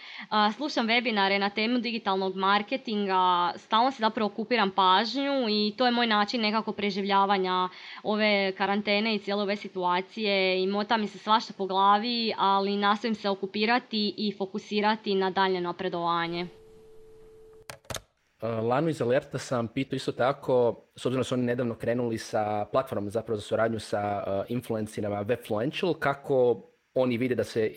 Slušam 0.55 0.87
webinare 0.87 1.39
na 1.39 1.49
temu 1.49 1.79
digitalnog 1.79 2.35
marketinga. 2.35 3.53
Stalno 3.55 3.91
se 3.91 3.99
zapravo 3.99 4.31
okupiram 4.31 4.71
pažnju 4.71 5.49
i 5.49 5.73
to 5.77 5.85
je 5.85 5.91
moj 5.91 6.07
način 6.07 6.41
nekako 6.41 6.71
preživljavanja 6.71 7.69
ove 8.03 8.51
karantene 8.51 9.15
i 9.15 9.19
cijele 9.19 9.43
ove 9.43 9.55
situacije. 9.55 10.63
I 10.63 10.67
mota 10.67 10.97
mi 10.97 11.07
se 11.07 11.17
svašta 11.17 11.53
po 11.57 11.65
glavi, 11.65 12.33
ali 12.37 12.77
nastojim 12.77 13.15
se 13.15 13.29
okupirati 13.29 14.13
i 14.17 14.33
fokusirati 14.37 15.15
na 15.15 15.29
dalje 15.29 15.61
napredovanje. 15.61 16.47
Uh, 18.43 18.49
Lanu 18.49 18.89
iz 18.89 19.01
Alerta 19.01 19.37
sam 19.37 19.67
pitao 19.67 19.95
isto 19.95 20.11
tako, 20.11 20.85
s 20.95 21.05
obzirom 21.05 21.19
da 21.19 21.23
su 21.23 21.35
oni 21.35 21.43
nedavno 21.43 21.75
krenuli 21.75 22.17
sa 22.17 22.65
platformom 22.71 23.09
zapravo 23.09 23.37
za 23.37 23.41
suradnju 23.41 23.79
sa 23.79 24.23
uh, 24.27 24.45
influencerima 24.47 25.25
Webfluential, 25.25 25.99
kako 25.99 26.69
oni 26.93 27.17
vide 27.17 27.35
da 27.35 27.43
se 27.43 27.71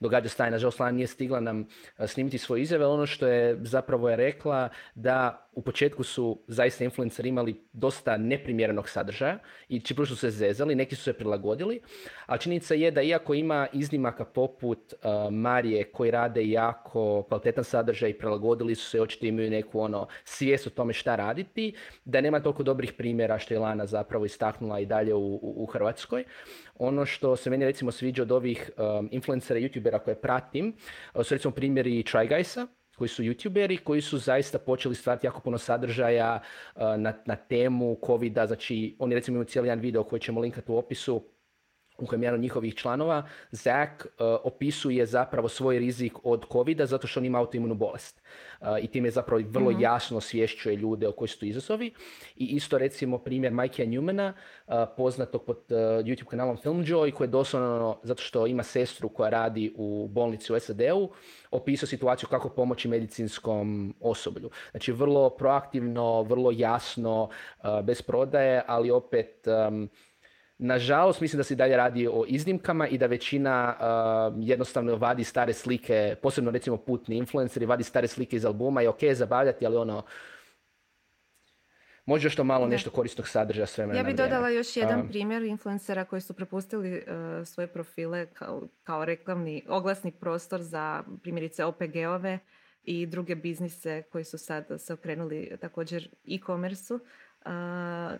događa 0.00 0.28
staj. 0.28 0.50
Nažalost, 0.50 0.80
Lana 0.80 0.92
nije 0.92 1.06
stigla 1.06 1.40
nam 1.40 1.66
snimiti 2.06 2.38
svoje 2.38 2.62
izjave, 2.62 2.86
ono 2.86 3.06
što 3.06 3.26
je 3.26 3.58
zapravo 3.62 4.10
je 4.10 4.16
rekla 4.16 4.68
da 4.94 5.48
u 5.60 5.62
početku 5.62 6.04
su 6.04 6.38
zaista 6.48 6.84
influenceri 6.84 7.28
imali 7.28 7.54
dosta 7.72 8.16
neprimjerenog 8.16 8.88
sadržaja 8.88 9.38
i 9.68 9.80
čipu 9.80 10.06
su 10.06 10.16
se 10.16 10.30
zezali, 10.30 10.74
neki 10.74 10.96
su 10.96 11.02
se 11.02 11.12
prilagodili, 11.12 11.80
a 12.26 12.38
činjenica 12.38 12.74
je 12.74 12.90
da 12.90 13.02
iako 13.02 13.34
ima 13.34 13.66
iznimaka 13.72 14.24
poput 14.24 14.94
Marije 15.30 15.84
koji 15.84 16.10
rade 16.10 16.48
jako 16.48 17.22
kvalitetan 17.28 17.64
sadržaj 17.64 18.10
i 18.10 18.18
prilagodili 18.18 18.74
su 18.74 18.90
se, 18.90 19.00
očito 19.00 19.26
imaju 19.26 19.50
neku 19.50 19.80
ono 19.80 20.06
svijest 20.24 20.66
o 20.66 20.70
tome 20.70 20.92
šta 20.92 21.16
raditi, 21.16 21.74
da 22.04 22.20
nema 22.20 22.40
toliko 22.40 22.62
dobrih 22.62 22.92
primjera 22.92 23.38
što 23.38 23.54
je 23.54 23.60
Lana 23.60 23.86
zapravo 23.86 24.24
istaknula 24.24 24.80
i 24.80 24.86
dalje 24.86 25.14
u, 25.14 25.40
u, 25.42 25.66
Hrvatskoj. 25.66 26.24
Ono 26.78 27.06
što 27.06 27.36
se 27.36 27.50
meni 27.50 27.64
recimo 27.64 27.92
sviđa 27.92 28.22
od 28.22 28.32
ovih 28.32 28.70
um, 28.76 29.08
influencera 29.12 29.60
youtubera 29.60 29.98
koje 29.98 30.20
pratim 30.20 30.76
su 31.22 31.34
recimo 31.34 31.54
primjeri 31.54 32.02
Try 32.02 32.28
Guysa, 32.28 32.66
koji 33.00 33.08
su 33.08 33.22
youtuberi, 33.22 33.78
koji 33.84 34.00
su 34.00 34.18
zaista 34.18 34.58
počeli 34.58 34.94
stvarati 34.94 35.26
jako 35.26 35.40
puno 35.40 35.58
sadržaja 35.58 36.40
na, 36.76 37.12
na 37.26 37.36
temu 37.36 37.96
covid 38.06 38.32
Znači, 38.46 38.96
oni 38.98 39.14
recimo 39.14 39.34
imaju 39.34 39.48
cijeli 39.48 39.68
jedan 39.68 39.80
video 39.80 40.04
koji 40.04 40.20
ćemo 40.20 40.40
linkati 40.40 40.72
u 40.72 40.76
opisu 40.76 41.22
u 42.00 42.06
kojem 42.06 42.22
jedan 42.22 42.34
od 42.34 42.40
njihovih 42.40 42.74
članova, 42.74 43.26
Zach, 43.50 44.06
uh, 44.06 44.10
opisuje 44.44 45.06
zapravo 45.06 45.48
svoj 45.48 45.78
rizik 45.78 46.12
od 46.22 46.46
covid 46.52 46.80
zato 46.84 47.06
što 47.06 47.20
on 47.20 47.26
ima 47.26 47.38
autoimunu 47.38 47.74
bolest. 47.74 48.22
Uh, 48.60 48.66
I 48.82 48.86
tim 48.86 49.04
je 49.04 49.10
zapravo 49.10 49.42
vrlo 49.48 49.70
mm 49.70 49.80
jasno 49.80 50.16
osvješćuje 50.16 50.76
ljude 50.76 51.08
o 51.08 51.12
koji 51.12 51.28
su 51.28 51.38
to 51.38 51.46
izazovi. 51.46 51.94
I 52.36 52.44
isto 52.44 52.78
recimo 52.78 53.18
primjer 53.18 53.52
Mikea 53.52 53.86
Newmana, 53.86 54.32
uh, 54.66 54.74
poznatog 54.96 55.44
pod 55.44 55.58
YouTube 55.68 56.24
kanalom 56.24 56.56
Filmjoy, 56.56 57.12
koji 57.12 57.26
je 57.26 57.30
doslovno, 57.30 57.98
zato 58.02 58.22
što 58.22 58.46
ima 58.46 58.62
sestru 58.62 59.08
koja 59.08 59.30
radi 59.30 59.72
u 59.76 60.08
bolnici 60.08 60.52
u 60.52 60.60
SAD-u, 60.60 61.10
opisao 61.50 61.86
situaciju 61.86 62.28
kako 62.28 62.48
pomoći 62.48 62.88
medicinskom 62.88 63.94
osoblju. 64.00 64.50
Znači 64.70 64.92
vrlo 64.92 65.30
proaktivno, 65.30 66.22
vrlo 66.22 66.50
jasno, 66.50 67.28
bez 67.84 68.02
prodaje, 68.02 68.62
ali 68.66 68.90
opet 68.90 69.46
um, 69.68 69.88
Nažalost, 70.62 71.20
mislim 71.20 71.38
da 71.38 71.44
se 71.44 71.54
i 71.54 71.56
dalje 71.56 71.76
radi 71.76 72.08
o 72.08 72.24
iznimkama 72.28 72.88
i 72.88 72.98
da 72.98 73.06
većina 73.06 73.76
uh, 73.80 74.34
jednostavno 74.38 74.96
vadi 74.96 75.24
stare 75.24 75.52
slike, 75.52 76.16
posebno 76.22 76.50
recimo 76.50 76.76
putni 76.76 77.16
influenceri, 77.16 77.66
vadi 77.66 77.84
stare 77.84 78.08
slike 78.08 78.36
iz 78.36 78.44
albuma 78.44 78.82
i 78.82 78.86
ok, 78.86 78.98
zabavljati, 79.12 79.66
ali 79.66 79.76
ono, 79.76 80.02
može 82.06 82.30
što 82.30 82.44
malo 82.44 82.66
nešto 82.66 82.90
korisnog 82.90 83.28
sadržaja 83.28 83.66
sve 83.66 83.88
Ja 83.94 84.02
bih 84.02 84.16
dodala 84.16 84.48
još 84.48 84.76
jedan 84.76 85.08
primjer 85.08 85.42
influencera 85.42 86.04
koji 86.04 86.20
su 86.20 86.34
prepustili 86.34 86.94
uh, 86.94 87.46
svoje 87.46 87.66
profile 87.66 88.26
kao, 88.26 88.62
kao 88.82 89.04
reklamni, 89.04 89.64
oglasni 89.68 90.12
prostor 90.12 90.62
za 90.62 91.02
primjerice 91.22 91.64
OPG-ove 91.64 92.38
i 92.82 93.06
druge 93.06 93.34
biznise 93.34 94.02
koji 94.02 94.24
su 94.24 94.38
sad 94.38 94.66
se 94.78 94.92
okrenuli 94.92 95.56
također 95.60 96.08
e-commerce 96.28 96.94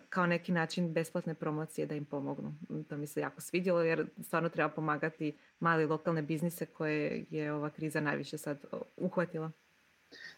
kao 0.09 0.25
neki 0.25 0.51
način 0.51 0.93
besplatne 0.93 1.33
promocije 1.33 1.87
da 1.87 1.95
im 1.95 2.05
pomognu. 2.05 2.53
To 2.89 2.97
mi 2.97 3.07
se 3.07 3.19
jako 3.19 3.41
svidjelo 3.41 3.81
jer 3.81 4.07
stvarno 4.23 4.49
treba 4.49 4.69
pomagati 4.69 5.37
mali 5.59 5.85
lokalne 5.85 6.21
biznise 6.21 6.65
koje 6.65 7.25
je 7.29 7.53
ova 7.53 7.69
kriza 7.69 7.99
najviše 7.99 8.37
sad 8.37 8.57
uhvatila. 8.97 9.51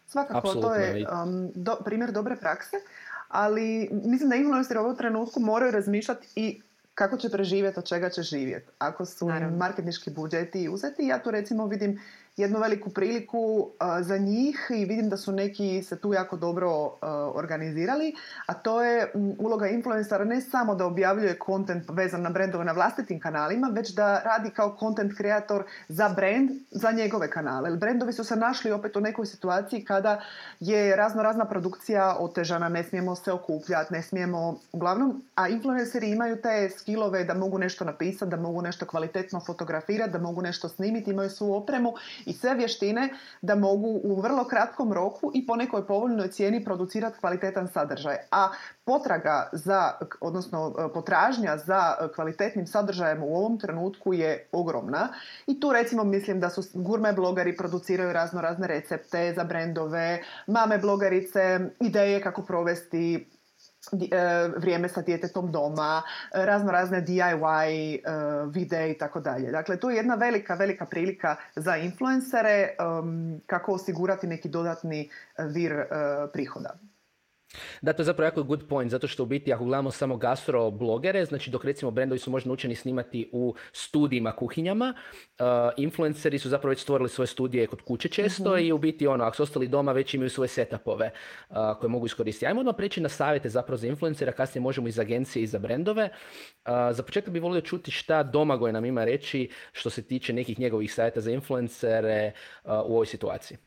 Svakako, 0.06 0.54
to 0.54 0.74
je 0.74 1.06
um, 1.24 1.52
primjer 1.84 2.12
dobre 2.12 2.36
prakse, 2.36 2.76
ali 3.28 3.88
mislim 3.92 4.30
da 4.30 4.36
influenceri 4.36 4.78
u 4.78 4.82
ovom 4.82 4.96
trenutku 4.96 5.40
moraju 5.40 5.72
razmišljati 5.72 6.26
i 6.36 6.60
kako 6.94 7.16
će 7.16 7.30
preživjeti, 7.30 7.78
od 7.78 7.88
čega 7.88 8.10
će 8.10 8.22
živjeti. 8.22 8.70
Ako 8.78 9.04
su 9.04 9.28
marketnički 9.58 10.10
budžeti 10.10 10.68
uzeti, 10.68 11.06
ja 11.06 11.22
tu 11.22 11.30
recimo 11.30 11.66
vidim 11.66 12.00
jednu 12.36 12.58
veliku 12.58 12.90
priliku 12.90 13.70
za 14.00 14.18
njih 14.18 14.70
i 14.70 14.84
vidim 14.84 15.08
da 15.08 15.16
su 15.16 15.32
neki 15.32 15.82
se 15.82 15.98
tu 15.98 16.12
jako 16.12 16.36
dobro 16.36 16.70
organizirali, 17.34 18.14
a 18.46 18.54
to 18.54 18.82
je 18.82 19.12
uloga 19.38 19.68
influencera 19.68 20.24
ne 20.24 20.40
samo 20.40 20.74
da 20.74 20.86
objavljuje 20.86 21.38
kontent 21.38 21.84
vezan 21.88 22.22
na 22.22 22.30
brendove 22.30 22.64
na 22.64 22.72
vlastitim 22.72 23.20
kanalima, 23.20 23.70
već 23.72 23.94
da 23.94 24.22
radi 24.22 24.50
kao 24.50 24.76
content 24.80 25.16
kreator 25.16 25.64
za 25.88 26.08
brand, 26.08 26.50
za 26.70 26.90
njegove 26.90 27.30
kanale. 27.30 27.76
Brendovi 27.76 28.12
su 28.12 28.24
se 28.24 28.36
našli 28.36 28.72
opet 28.72 28.96
u 28.96 29.00
nekoj 29.00 29.26
situaciji 29.26 29.84
kada 29.84 30.20
je 30.60 30.96
razno 30.96 31.22
razna 31.22 31.44
produkcija 31.44 32.16
otežana, 32.18 32.68
ne 32.68 32.84
smijemo 32.84 33.16
se 33.16 33.32
okupljati, 33.32 33.92
ne 33.92 34.02
smijemo, 34.02 34.58
uglavnom, 34.72 35.22
a 35.34 35.48
influenceri 35.48 36.10
imaju 36.10 36.36
te 36.36 36.70
skillove 36.78 37.24
da 37.24 37.34
mogu 37.34 37.58
nešto 37.58 37.84
napisati, 37.84 38.30
da 38.30 38.36
mogu 38.36 38.62
nešto 38.62 38.86
kvalitetno 38.86 39.40
fotografirati, 39.40 40.12
da 40.12 40.18
mogu 40.18 40.42
nešto 40.42 40.68
snimiti, 40.68 41.10
imaju 41.10 41.30
svu 41.30 41.54
opremu 41.54 41.94
i 42.26 42.32
sve 42.32 42.54
vještine 42.54 43.08
da 43.42 43.54
mogu 43.54 44.00
u 44.04 44.20
vrlo 44.20 44.44
kratkom 44.44 44.92
roku 44.92 45.30
i 45.34 45.46
po 45.46 45.56
nekoj 45.56 45.86
povoljnoj 45.86 46.28
cijeni 46.28 46.64
producirati 46.64 47.18
kvalitetan 47.20 47.68
sadržaj. 47.68 48.16
A 48.30 48.48
potraga 48.84 49.48
za, 49.52 49.92
odnosno 50.20 50.74
e, 50.78 50.92
potražnja 50.92 51.56
za 51.56 52.08
kvalitetnim 52.14 52.66
sadržajem 52.66 53.22
u 53.22 53.36
ovom 53.36 53.58
trenutku 53.58 54.14
je 54.14 54.48
ogromna 54.52 55.08
i 55.46 55.60
tu 55.60 55.72
recimo 55.72 56.04
mislim 56.04 56.40
da 56.40 56.50
su 56.50 56.62
gurme 56.74 57.12
blogeri 57.12 57.56
produciraju 57.56 58.12
razno 58.12 58.40
razne 58.40 58.66
recepte 58.66 59.32
za 59.36 59.44
brendove, 59.44 60.22
mame 60.46 60.78
blogerice, 60.78 61.60
ideje 61.80 62.22
kako 62.22 62.42
provesti 62.42 62.94
E, 63.14 63.33
vrijeme 64.56 64.88
sa 64.88 65.02
djetetom 65.02 65.52
doma, 65.52 66.02
razno 66.32 66.72
razne 66.72 67.02
DIY 67.02 67.94
e, 67.94 68.00
videe 68.50 68.90
i 68.90 68.98
tako 68.98 69.20
dalje. 69.20 69.50
Dakle, 69.50 69.80
tu 69.80 69.90
je 69.90 69.96
jedna 69.96 70.14
velika, 70.14 70.54
velika 70.54 70.86
prilika 70.86 71.36
za 71.56 71.76
influencere 71.76 72.76
kako 73.46 73.72
osigurati 73.72 74.26
neki 74.26 74.48
dodatni 74.48 75.10
vir 75.38 75.72
e, 75.72 75.86
prihoda. 76.32 76.74
Da, 77.82 77.92
to 77.92 78.02
je 78.02 78.06
zapravo 78.06 78.26
jako 78.26 78.42
good 78.42 78.68
point, 78.68 78.90
zato 78.90 79.08
što 79.08 79.22
u 79.22 79.26
biti 79.26 79.52
ako 79.52 79.64
gledamo 79.64 79.90
samo 79.90 80.16
gastro 80.16 80.70
blogere, 80.70 81.24
znači 81.24 81.50
dok 81.50 81.64
recimo 81.64 81.90
brendovi 81.90 82.18
su 82.18 82.30
možda 82.30 82.48
naučeni 82.48 82.74
snimati 82.74 83.30
u 83.32 83.54
studijima, 83.72 84.32
kuhinjama, 84.32 84.94
uh, 85.38 85.44
influenceri 85.76 86.38
su 86.38 86.48
zapravo 86.48 86.70
već 86.70 86.80
stvorili 86.80 87.08
svoje 87.08 87.26
studije 87.26 87.66
kod 87.66 87.82
kuće 87.82 88.08
često 88.08 88.54
mhm. 88.54 88.64
i 88.64 88.72
u 88.72 88.78
biti 88.78 89.06
ono, 89.06 89.24
ako 89.24 89.36
su 89.36 89.42
ostali 89.42 89.68
doma 89.68 89.92
već 89.92 90.14
imaju 90.14 90.30
svoje 90.30 90.48
setupove 90.48 91.10
uh, 91.50 91.56
koje 91.80 91.90
mogu 91.90 92.06
iskoristiti. 92.06 92.46
Ajmo 92.46 92.60
odmah 92.60 92.74
preći 92.76 93.00
na 93.00 93.08
savjete 93.08 93.48
zapravo 93.48 93.76
za 93.76 93.86
influencera, 93.86 94.32
kasnije 94.32 94.62
možemo 94.62 94.88
i 94.88 94.90
za 94.90 95.02
agencije 95.02 95.42
i 95.42 95.46
za 95.46 95.58
brendove. 95.58 96.08
Uh, 96.66 96.72
za 96.92 97.02
početak 97.02 97.32
bih 97.32 97.42
volio 97.42 97.60
čuti 97.60 97.90
šta 97.90 98.22
Domagoj 98.22 98.72
nam 98.72 98.84
ima 98.84 99.04
reći 99.04 99.50
što 99.72 99.90
se 99.90 100.02
tiče 100.02 100.32
nekih 100.32 100.58
njegovih 100.58 100.94
savjeta 100.94 101.20
za 101.20 101.30
influencere 101.30 102.32
u 102.64 102.94
ovoj 102.94 103.06
situaciji. 103.06 103.58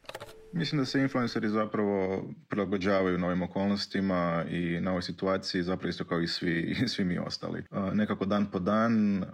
Mislim 0.58 0.82
da 0.82 0.86
se 0.86 1.02
influenceri 1.02 1.50
zapravo 1.50 2.24
prilagođavaju 2.50 3.18
novim 3.18 3.42
okolnostima 3.42 4.46
i 4.50 4.80
na 4.82 4.92
ovoj 4.92 5.02
situaciji 5.02 5.64
zapravo 5.64 5.90
isto 5.90 6.06
kao 6.06 6.22
i 6.22 6.28
svi, 6.28 6.76
svi 6.94 7.06
mi 7.06 7.20
ostali. 7.20 7.64
Nekako 7.94 8.26
dan 8.26 8.46
po 8.52 8.60
dan 8.60 9.26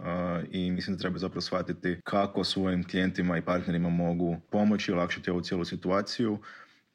i 0.52 0.72
mislim 0.72 0.96
da 0.96 1.02
treba 1.02 1.18
zapravo 1.18 1.42
shvatiti 1.42 2.00
kako 2.04 2.44
svojim 2.44 2.84
klijentima 2.84 3.38
i 3.38 3.42
partnerima 3.42 3.90
mogu 3.90 4.38
pomoći 4.52 4.92
i 4.92 4.94
olakšati 4.94 5.32
ovu 5.32 5.42
cijelu 5.42 5.66
situaciju 5.66 6.40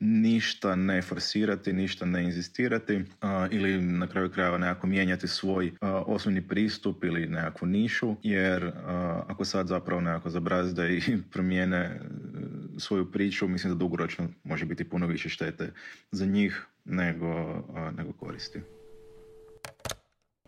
ništa 0.00 0.74
ne 0.76 1.02
forsirati, 1.02 1.72
ništa 1.72 2.06
ne 2.06 2.24
inzistirati 2.24 3.04
ili 3.50 3.82
na 3.82 4.06
kraju 4.06 4.30
krajeva 4.30 4.58
nekako 4.58 4.86
mijenjati 4.86 5.28
svoj 5.28 5.72
osnovni 5.80 6.48
pristup 6.48 7.04
ili 7.04 7.26
nekakvu 7.26 7.68
nišu, 7.68 8.16
jer 8.22 8.72
ako 9.26 9.44
sad 9.44 9.66
zapravo 9.66 10.00
nekako 10.00 10.30
zabrazde 10.30 10.96
i 10.96 11.02
promijene 11.32 11.76
e, 11.76 12.00
svoju 12.78 13.12
priču, 13.12 13.48
mislim 13.48 13.72
da 13.72 13.78
dugoročno 13.78 14.28
može 14.44 14.64
biti 14.64 14.88
puno 14.88 15.06
više 15.06 15.28
štete 15.28 15.72
za 16.10 16.26
njih 16.26 16.66
nego, 16.84 17.62
nego 17.96 18.12
koristi. 18.12 18.60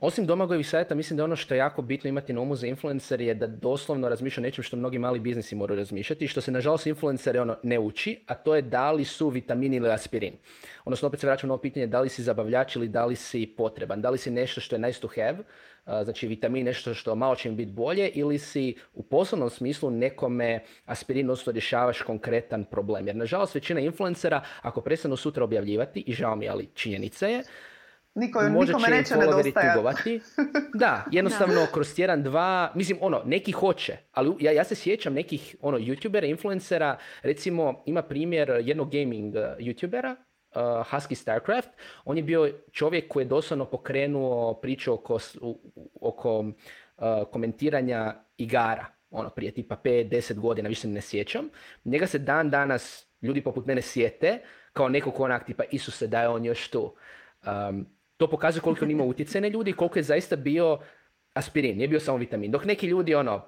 Osim 0.02 0.26
domagojih 0.26 0.69
savjeta, 0.69 0.95
mislim 0.95 1.16
da 1.16 1.25
ono 1.25 1.37
što 1.37 1.54
je 1.54 1.59
jako 1.59 1.83
bitno 1.83 2.09
imati 2.09 2.33
na 2.33 2.40
umu 2.40 2.57
za 2.57 2.66
influencer 2.66 3.21
je 3.21 3.35
da 3.35 3.47
doslovno 3.47 4.09
razmišlja 4.09 4.42
nečem 4.42 4.64
što 4.64 4.76
mnogi 4.76 4.99
mali 4.99 5.21
biznisi 5.21 5.54
moraju 5.54 5.78
razmišljati 5.78 6.25
i 6.25 6.28
što 6.28 6.40
se 6.40 6.50
nažalost 6.50 6.87
influencere 6.87 7.40
ono 7.40 7.57
ne 7.62 7.78
uči, 7.78 8.21
a 8.26 8.35
to 8.35 8.54
je 8.54 8.62
da 8.62 8.92
li 8.92 9.04
su 9.04 9.28
vitamini 9.28 9.76
ili 9.76 9.90
aspirin. 9.90 10.35
Odnosno 10.85 11.09
opet 11.09 11.21
se 11.21 11.26
vraćam 11.26 11.49
na 11.49 11.54
ovo 11.54 11.61
pitanje 11.62 11.87
da 11.87 12.00
li 12.00 12.09
si 12.09 12.23
zabavljač 12.23 12.76
ili 12.76 12.88
da 12.88 13.04
li 13.07 13.16
si 13.16 13.47
potreban, 13.57 14.00
da 14.00 14.11
li 14.11 14.19
si 14.19 14.30
nešto 14.30 14.61
što 14.61 14.76
je 14.76 14.80
nice 14.80 15.00
to 15.00 15.09
have, 15.09 15.38
znači 16.04 16.26
vitamin 16.26 16.64
nešto 16.64 16.95
što 16.95 17.14
malo 17.14 17.37
će 17.37 17.49
im 17.49 17.57
biti 17.57 17.73
bolje 17.73 18.09
ili 18.09 18.38
si 18.38 18.75
u 18.95 19.02
poslovnom 19.02 19.50
smislu 19.50 19.90
nekome 19.90 20.61
aspirin 20.85 21.26
odnosno 21.26 21.52
rješavaš 21.52 22.02
konkretan 22.02 22.64
problem. 22.64 23.07
Jer 23.07 23.16
nažalost 23.16 23.54
većina 23.54 23.80
influencera 23.80 24.42
ako 24.62 24.80
prestanu 24.80 25.16
sutra 25.16 25.45
objavljivati, 25.45 26.00
i 26.07 26.12
žao 26.12 26.37
mi 26.37 26.49
ali 26.49 26.69
činjenica 26.75 27.26
je, 27.26 27.42
Niko, 28.14 28.40
Možda 28.40 28.76
nikome 28.76 28.97
neće 28.97 29.14
tugovati. 29.75 30.21
Da, 30.81 31.05
jednostavno 31.11 31.67
kroz 31.73 31.95
tjedan, 31.95 32.23
dva, 32.23 32.73
mislim 32.75 32.99
ono, 33.00 33.23
neki 33.25 33.52
hoće, 33.52 33.97
ali 34.12 34.35
ja, 34.40 34.52
ja 34.52 34.64
se 34.64 34.75
sjećam 34.75 35.14
nekih 35.14 35.57
ono, 35.61 35.79
youtubera, 35.79 36.31
influencera, 36.31 36.99
recimo 37.23 37.83
ima 37.87 38.02
primjer 38.02 38.50
jednog 38.64 38.90
gaming 38.93 39.35
uh, 39.35 39.40
youtubera, 39.59 40.17
uh, 40.55 40.61
Husky 40.61 41.14
Starcraft, 41.14 41.69
on 42.05 42.17
je 42.17 42.23
bio 42.23 42.52
čovjek 42.73 43.09
koji 43.09 43.25
je 43.25 43.29
doslovno 43.29 43.64
pokrenuo 43.64 44.55
priču 44.55 44.93
oko, 44.93 45.19
oko 46.00 46.38
uh, 46.40 46.52
komentiranja 47.33 48.14
igara, 48.37 48.87
ono 49.11 49.31
prije 49.31 49.52
tipa 49.52 49.76
5-10 49.85 50.35
godina, 50.35 50.69
više 50.69 50.88
ne 50.88 51.00
sjećam. 51.00 51.49
Njega 51.85 52.07
se 52.07 52.19
dan 52.19 52.50
danas 52.50 53.07
ljudi 53.23 53.43
poput 53.43 53.67
mene 53.67 53.83
sjete 53.83 54.38
kao 54.73 54.88
nekog 54.88 55.21
onak 55.21 55.47
tipa 55.47 55.64
Isuse 55.71 56.07
da 56.07 56.21
je 56.21 56.29
on 56.29 56.45
još 56.45 56.69
tu. 56.71 56.95
Um, 57.47 58.00
to 58.20 58.30
pokazuje 58.30 58.62
koliko 58.62 58.84
on 58.84 58.90
ima 58.90 59.04
utjecaj 59.04 59.40
na 59.40 59.48
ljudi 59.48 59.70
i 59.70 59.76
koliko 59.76 59.98
je 59.98 60.02
zaista 60.02 60.36
bio 60.36 60.78
aspirin, 61.34 61.76
nije 61.76 61.88
bio 61.88 62.00
samo 62.00 62.18
vitamin. 62.18 62.50
Dok 62.50 62.64
neki 62.64 62.86
ljudi 62.86 63.14
ono, 63.14 63.42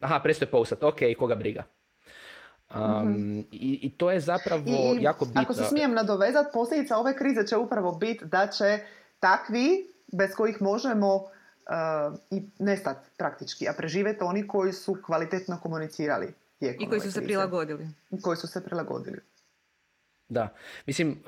aha, 0.00 0.20
prestoje 0.22 0.50
pousat, 0.50 0.82
ok, 0.82 0.98
koga 1.18 1.34
briga. 1.34 1.64
Um, 2.74 3.38
i, 3.52 3.78
i, 3.82 3.90
to 3.96 4.10
je 4.10 4.20
zapravo 4.20 4.62
I, 4.66 5.02
jako 5.02 5.24
bitno. 5.24 5.42
Ako 5.42 5.54
se 5.54 5.64
smijem 5.64 5.94
nadovezati, 5.94 6.50
posljedica 6.52 6.96
ove 6.98 7.16
krize 7.16 7.46
će 7.46 7.56
upravo 7.56 7.92
biti 7.92 8.24
da 8.24 8.46
će 8.46 8.78
takvi, 9.20 9.94
bez 10.12 10.34
kojih 10.34 10.62
možemo 10.62 11.14
uh, 11.14 11.22
i 12.30 12.42
nestati 12.58 13.08
praktički, 13.18 13.68
a 13.68 13.72
preživjeti 13.72 14.24
oni 14.24 14.46
koji 14.48 14.72
su 14.72 14.96
kvalitetno 15.06 15.58
komunicirali. 15.62 16.34
I 16.60 16.88
koji 16.88 17.00
su 17.00 17.12
se 17.12 17.24
prilagodili. 17.24 17.88
Koji 18.22 18.36
su 18.36 18.46
se 18.46 18.64
prilagodili. 18.64 19.18
Da, 20.28 20.48
mislim, 20.86 21.22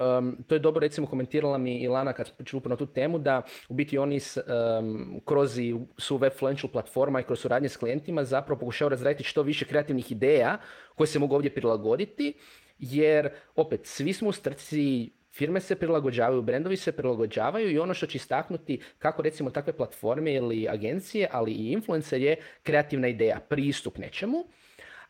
to 0.47 0.55
je 0.55 0.59
dobro 0.59 0.81
recimo 0.81 1.07
komentirala 1.07 1.59
mi 1.59 1.79
Ilana 1.79 2.13
kad 2.13 2.33
smo 2.49 2.61
na 2.65 2.77
tu 2.77 2.87
temu 2.87 3.19
da 3.19 3.43
u 3.69 3.75
biti 3.75 3.99
oni 3.99 4.21
s, 4.21 4.37
um, 4.37 5.21
kroz 5.25 5.59
su 5.99 6.17
web 6.17 6.33
financial 6.33 6.73
platforma 6.73 7.21
i 7.21 7.25
kroz 7.25 7.41
suradnje 7.41 7.69
s 7.69 7.77
klijentima 7.77 8.25
zapravo 8.25 8.59
pokušavaju 8.59 8.91
razraditi 8.91 9.25
što 9.25 9.43
više 9.43 9.65
kreativnih 9.65 10.13
ideja 10.13 10.59
koje 10.95 11.07
se 11.07 11.19
mogu 11.19 11.35
ovdje 11.35 11.55
prilagoditi 11.55 12.35
jer 12.79 13.31
opet 13.57 13.81
svi 13.87 14.13
smo 14.13 14.29
u 14.29 14.33
strci 14.33 15.11
firme 15.33 15.61
se 15.61 15.77
prilagođavaju, 15.77 16.43
brendovi 16.43 16.77
se 16.77 16.93
prilagođavaju 16.93 17.71
i 17.71 17.79
ono 17.79 17.95
što 17.95 18.07
će 18.07 18.17
istaknuti 18.17 18.81
kako 18.99 19.23
recimo 19.23 19.51
takve 19.51 19.73
platforme 19.73 20.35
ili 20.35 20.69
agencije, 20.69 21.29
ali 21.33 21.53
i 21.53 21.73
influencer 21.73 22.21
je 22.23 22.37
kreativna 22.63 23.09
ideja, 23.09 23.41
pristup 23.49 23.99
nečemu 23.99 24.45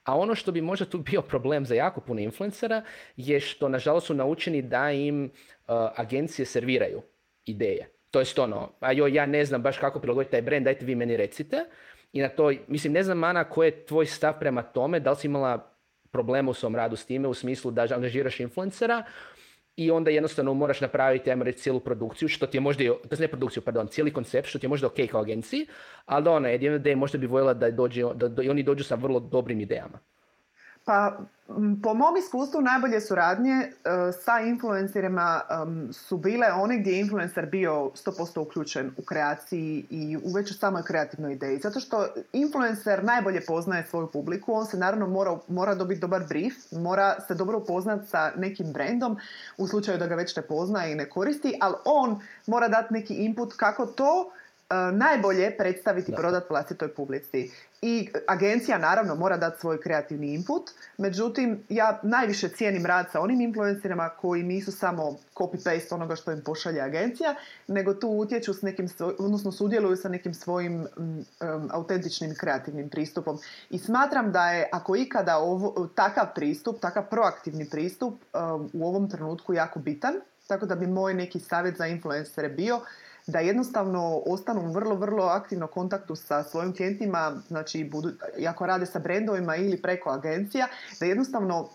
a 0.09 0.17
ono 0.17 0.35
što 0.35 0.53
bi 0.53 0.61
možda 0.61 0.85
tu 0.85 0.99
bio 1.11 1.23
problem 1.23 1.67
za 1.67 1.75
jako 1.75 2.01
puno 2.01 2.21
influencera 2.21 2.83
je 3.17 3.41
što 3.41 3.69
nažalost 3.69 4.07
su 4.07 4.15
naučeni 4.15 4.63
da 4.63 4.91
im 4.91 5.25
uh, 5.25 5.31
agencije 5.97 6.47
serviraju 6.47 7.03
ideje. 7.45 7.89
To 8.11 8.21
je 8.21 8.27
ono, 8.39 8.73
a 8.81 8.93
joj, 8.93 9.15
ja 9.15 9.27
ne 9.27 9.45
znam 9.45 9.63
baš 9.63 9.79
kako 9.79 10.01
prilagoditi 10.01 10.31
taj 10.31 10.43
brand, 10.43 10.65
dajte 10.65 10.85
vi 10.85 10.95
meni 10.95 11.17
recite. 11.17 11.65
I 12.13 12.21
na 12.21 12.29
to, 12.29 12.53
mislim, 12.69 12.93
ne 12.93 13.03
znam, 13.03 13.25
Ana, 13.25 13.45
koji 13.45 13.67
je 13.69 13.85
tvoj 13.87 14.07
stav 14.07 14.39
prema 14.39 14.63
tome, 14.63 15.01
da 15.01 15.11
li 15.11 15.17
si 15.17 15.27
imala 15.27 15.75
problema 16.11 16.51
u 16.51 16.55
svom 16.55 16.77
radu 16.77 16.97
s 16.97 17.07
time, 17.07 17.29
u 17.29 17.35
smislu 17.35 17.71
da 17.71 17.87
angažiraš 17.95 18.41
influencera, 18.41 19.05
i 19.79 19.91
onda 19.91 20.11
jednostavno 20.11 20.55
moraš 20.55 20.81
napraviti, 20.81 21.31
ajmo 21.31 21.45
reći, 21.45 21.59
cijelu 21.59 21.81
produkciju, 21.81 22.29
što 22.29 22.47
ti 22.47 22.57
je 22.57 22.61
možda, 22.61 22.85
to 23.09 23.17
ne 23.19 23.29
produkciju, 23.29 23.63
pardon, 23.63 23.89
cijeli 23.89 24.13
koncept, 24.13 24.49
što 24.49 24.59
ti 24.59 24.67
je 24.67 24.69
možda 24.69 24.87
ok 24.87 24.97
kao 25.11 25.21
agenciji, 25.21 25.67
ali 26.07 26.25
da 26.25 26.31
ona, 26.31 26.49
jedina 26.49 26.97
možda 26.97 27.19
bi 27.19 27.27
voljela 27.27 27.55
da, 27.55 27.71
dođe, 27.71 28.03
da, 28.15 28.29
da, 28.29 28.51
oni 28.51 28.63
dođu 28.63 28.85
sa 28.85 28.95
vrlo 28.95 29.21
dobrim 29.21 29.61
idejama. 29.61 29.99
Pa 30.89 31.19
po 31.83 31.95
mom 31.95 32.17
iskustvu 32.17 32.61
najbolje 32.61 33.01
suradnje 33.01 33.53
e, 33.53 33.71
sa 34.13 34.41
influencerima 34.41 35.41
su 35.93 36.17
bile 36.17 36.47
one 36.53 36.79
gdje 36.79 36.91
je 36.91 37.01
influencer 37.01 37.47
bio 37.47 37.73
100% 37.73 38.41
uključen 38.41 38.91
u 38.97 39.03
kreaciji 39.03 39.87
i 39.91 40.17
u 40.17 40.33
već 40.35 40.59
samoj 40.59 40.83
kreativnoj 40.83 41.33
ideji. 41.33 41.59
Zato 41.59 41.81
što 41.81 42.07
influencer 42.33 43.05
najbolje 43.05 43.41
poznaje 43.47 43.87
svoju 43.91 44.07
publiku, 44.07 44.55
on 44.55 44.67
se 44.67 44.77
naravno 44.77 45.07
mora, 45.07 45.39
mora 45.49 45.75
dobiti 45.75 46.01
dobar 46.01 46.23
brief, 46.29 46.55
mora 46.73 47.21
se 47.21 47.35
dobro 47.35 47.59
upoznati 47.59 48.09
sa 48.09 48.33
nekim 48.37 48.73
brandom 48.73 49.17
u 49.57 49.67
slučaju 49.67 49.99
da 49.99 50.07
ga 50.07 50.15
već 50.15 50.37
ne 50.37 50.43
poznaje 50.43 50.93
i 50.93 50.97
ne 50.97 51.09
koristi, 51.09 51.59
ali 51.61 51.75
on 51.85 52.21
mora 52.47 52.69
dati 52.69 52.95
neki 52.95 53.15
input 53.15 53.55
kako 53.57 53.87
to 53.87 54.31
najbolje 54.93 55.57
predstaviti 55.57 56.13
i 56.13 56.15
prodati 56.15 56.47
vlastitoj 56.51 56.95
publici. 56.95 57.51
I 57.83 58.09
agencija 58.27 58.79
naravno 58.79 59.15
mora 59.15 59.37
dati 59.37 59.61
svoj 59.61 59.81
kreativni 59.81 60.35
input, 60.35 60.71
međutim 60.99 61.65
ja 61.69 62.01
najviše 62.03 62.49
cijenim 62.49 62.87
rad 62.87 63.07
sa 63.13 63.21
onim 63.21 63.41
influencerima 63.41 64.09
koji 64.09 64.43
nisu 64.43 64.73
samo 64.73 65.17
copy-paste 65.35 65.95
onoga 65.95 66.17
što 66.17 66.33
im 66.33 66.43
pošalje 66.45 66.81
agencija, 66.81 67.35
nego 67.67 67.95
tu 67.95 68.09
utječu 68.09 68.55
s 68.55 68.63
nekim, 68.63 68.89
odnosno 69.19 69.53
sudjeluju 69.53 69.97
sa 69.97 70.09
nekim 70.09 70.35
svojim 70.35 70.87
um, 70.97 71.25
autentičnim 71.71 72.35
kreativnim 72.35 72.89
pristupom. 72.89 73.39
I 73.71 73.79
smatram 73.79 74.33
da 74.33 74.51
je, 74.51 74.69
ako 74.73 74.97
ikada 74.97 75.37
ovo, 75.37 75.89
takav 75.95 76.27
pristup, 76.35 76.81
takav 76.81 77.09
proaktivni 77.11 77.71
pristup 77.71 78.15
u 78.73 78.87
ovom 78.87 79.11
trenutku 79.11 79.55
jako 79.55 79.79
bitan, 79.79 80.15
tako 80.47 80.67
da 80.67 80.75
bi 80.75 80.87
moj 80.87 81.15
neki 81.15 81.41
savjet 81.41 81.77
za 81.77 81.87
influencere 81.87 82.49
bio 82.49 82.81
da 83.29 83.39
jednostavno 83.39 84.23
ostanu 84.27 84.61
u 84.61 84.73
vrlo, 84.73 84.95
vrlo 84.95 85.25
aktivno 85.25 85.67
kontaktu 85.67 86.17
sa 86.17 86.43
svojim 86.43 86.77
klijentima, 86.77 87.33
znači 87.49 87.85
budu, 87.85 88.11
ako 88.49 88.67
rade 88.67 88.87
sa 88.87 88.99
brendovima 88.99 89.57
ili 89.57 89.83
preko 89.83 90.11
agencija, 90.11 90.67
da 91.01 91.07
jednostavno 91.07 91.69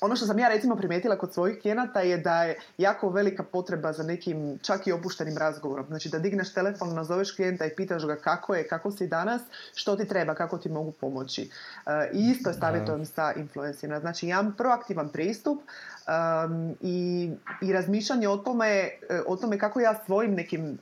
ono 0.00 0.16
što 0.16 0.26
sam 0.26 0.38
ja 0.38 0.48
recimo 0.48 0.76
primijetila 0.76 1.18
kod 1.18 1.34
svojih 1.34 1.58
klijenata 1.62 2.00
je 2.00 2.18
da 2.18 2.42
je 2.42 2.58
jako 2.78 3.08
velika 3.08 3.42
potreba 3.42 3.92
za 3.92 4.02
nekim 4.02 4.58
čak 4.62 4.86
i 4.86 4.92
opuštenim 4.92 5.36
razgovorom. 5.38 5.86
Znači 5.86 6.08
da 6.08 6.18
digneš 6.18 6.52
telefon, 6.52 6.94
nazoveš 6.94 7.32
klijenta 7.32 7.66
i 7.66 7.74
pitaš 7.76 8.06
ga 8.06 8.16
kako 8.16 8.54
je, 8.54 8.68
kako 8.68 8.90
si 8.90 9.06
danas, 9.06 9.42
što 9.74 9.96
ti 9.96 10.08
treba, 10.08 10.34
kako 10.34 10.58
ti 10.58 10.68
mogu 10.68 10.92
pomoći. 10.92 11.50
E, 11.86 12.10
I 12.12 12.30
isto 12.30 12.50
je 12.50 12.54
savjetujem 12.54 13.06
sa 13.06 13.32
influencijama. 13.32 14.00
Znači 14.00 14.26
imam 14.26 14.54
proaktivan 14.58 15.08
pristup 15.08 15.62
um, 15.62 16.76
i, 16.80 17.30
i 17.62 17.72
razmišljanje 17.72 18.28
o 18.28 18.36
tome, 18.36 18.68
e, 18.68 18.90
o 19.26 19.36
tome 19.36 19.58
kako 19.58 19.80
ja 19.80 20.00
svojim 20.06 20.34
nekim 20.34 20.78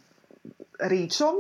ričom 0.79 1.35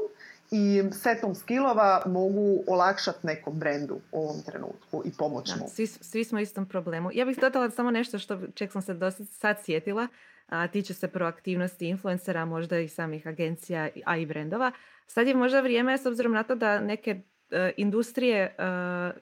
i 0.50 0.82
setom 0.92 1.34
skillova 1.34 2.02
mogu 2.06 2.64
olakšati 2.66 3.26
nekom 3.26 3.58
brendu 3.58 4.00
u 4.12 4.22
ovom 4.22 4.42
trenutku 4.42 5.02
i 5.04 5.10
pomoći 5.18 5.52
mu. 5.60 5.68
Svi, 5.68 5.86
svi 5.86 6.24
smo 6.24 6.38
u 6.38 6.40
istom 6.40 6.66
problemu. 6.66 7.10
Ja 7.12 7.24
bih 7.24 7.38
dodala 7.40 7.70
samo 7.70 7.90
nešto 7.90 8.18
što 8.18 8.38
ček 8.54 8.72
sam 8.72 8.82
se 8.82 8.94
dosta 8.94 9.24
sad 9.24 9.56
sjetila, 9.64 10.08
a 10.46 10.68
tiče 10.68 10.94
se 10.94 11.08
proaktivnosti 11.08 11.88
influencera, 11.88 12.44
možda 12.44 12.78
i 12.78 12.88
samih 12.88 13.26
agencija, 13.26 13.88
a 14.06 14.16
i 14.16 14.26
brendova. 14.26 14.72
Sad 15.06 15.26
je 15.26 15.34
možda 15.34 15.60
vrijeme, 15.60 15.98
s 15.98 16.06
obzirom 16.06 16.32
na 16.32 16.42
to 16.42 16.54
da 16.54 16.80
neke 16.80 17.20
industrije 17.76 18.40
e, 18.42 18.54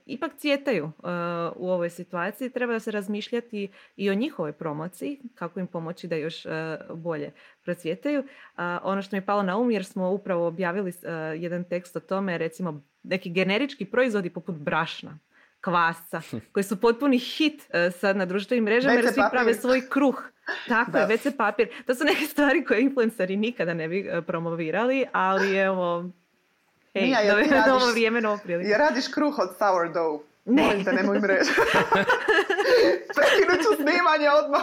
ipak 0.06 0.32
cvjetaju 0.37 0.85
e, 0.85 1.08
u 1.56 1.70
ovoj 1.70 1.90
situaciji. 1.90 2.50
Treba 2.50 2.78
se 2.78 2.90
razmišljati 2.90 3.68
i 3.96 4.11
o 4.11 4.14
njihovoj 4.14 4.52
promociji, 4.52 5.20
kako 5.35 5.61
im 5.61 5.66
pomoći 5.66 6.08
da 6.08 6.16
još 6.16 6.46
bolje 6.94 7.32
procvjetaju. 7.64 8.24
Ono 8.82 9.02
što 9.02 9.16
mi 9.16 9.18
je 9.18 9.26
palo 9.26 9.42
na 9.42 9.56
um, 9.56 9.70
jer 9.70 9.85
smo 9.85 10.11
upravo 10.11 10.46
objavili 10.46 10.92
jedan 11.38 11.64
tekst 11.64 11.96
o 11.96 12.00
tome, 12.00 12.38
recimo 12.38 12.82
neki 13.02 13.30
generički 13.30 13.85
proizvodi 13.85 14.30
poput 14.30 14.54
brašna 14.54 15.18
kvasca, 15.62 16.20
koji 16.52 16.64
su 16.64 16.80
potpuni 16.80 17.18
hit 17.18 17.62
e, 17.70 17.90
sad 17.90 18.16
na 18.16 18.26
društvenim 18.26 18.64
mrežama 18.64 18.94
jer 18.94 19.12
svi 19.12 19.22
prave 19.30 19.54
svoj 19.54 19.88
kruh. 19.88 20.22
Tako 20.68 20.98
je, 20.98 21.06
WC 21.06 21.37
papir. 21.37 21.68
To 21.87 21.94
su 21.94 22.04
neke 22.04 22.24
stvari 22.26 22.64
koje 22.64 22.82
influenceri 22.82 23.37
nikada 23.37 23.74
ne 23.74 23.88
bi 23.88 24.00
e, 24.00 24.22
promovirali, 24.22 25.04
ali 25.12 25.56
evo, 25.56 26.11
hej, 26.94 27.02
Mija, 27.02 27.18
novo, 27.24 27.40
radiš, 27.50 27.66
novo 27.66 27.90
vrijeme, 27.92 28.20
novo 28.20 28.38
prilike. 28.42 28.70
Ja 28.70 28.78
radiš 28.78 29.09
kruh 29.09 29.38
od 29.38 29.48
sourdough. 29.59 30.24
Ne. 30.44 30.62
Molim 30.62 30.85
te, 30.85 30.92
nemoj 30.92 31.20
mrežu. 31.20 31.52
Prekinut 33.16 33.59
ću 33.62 33.83
snimanje 33.83 34.31
odmah. 34.31 34.62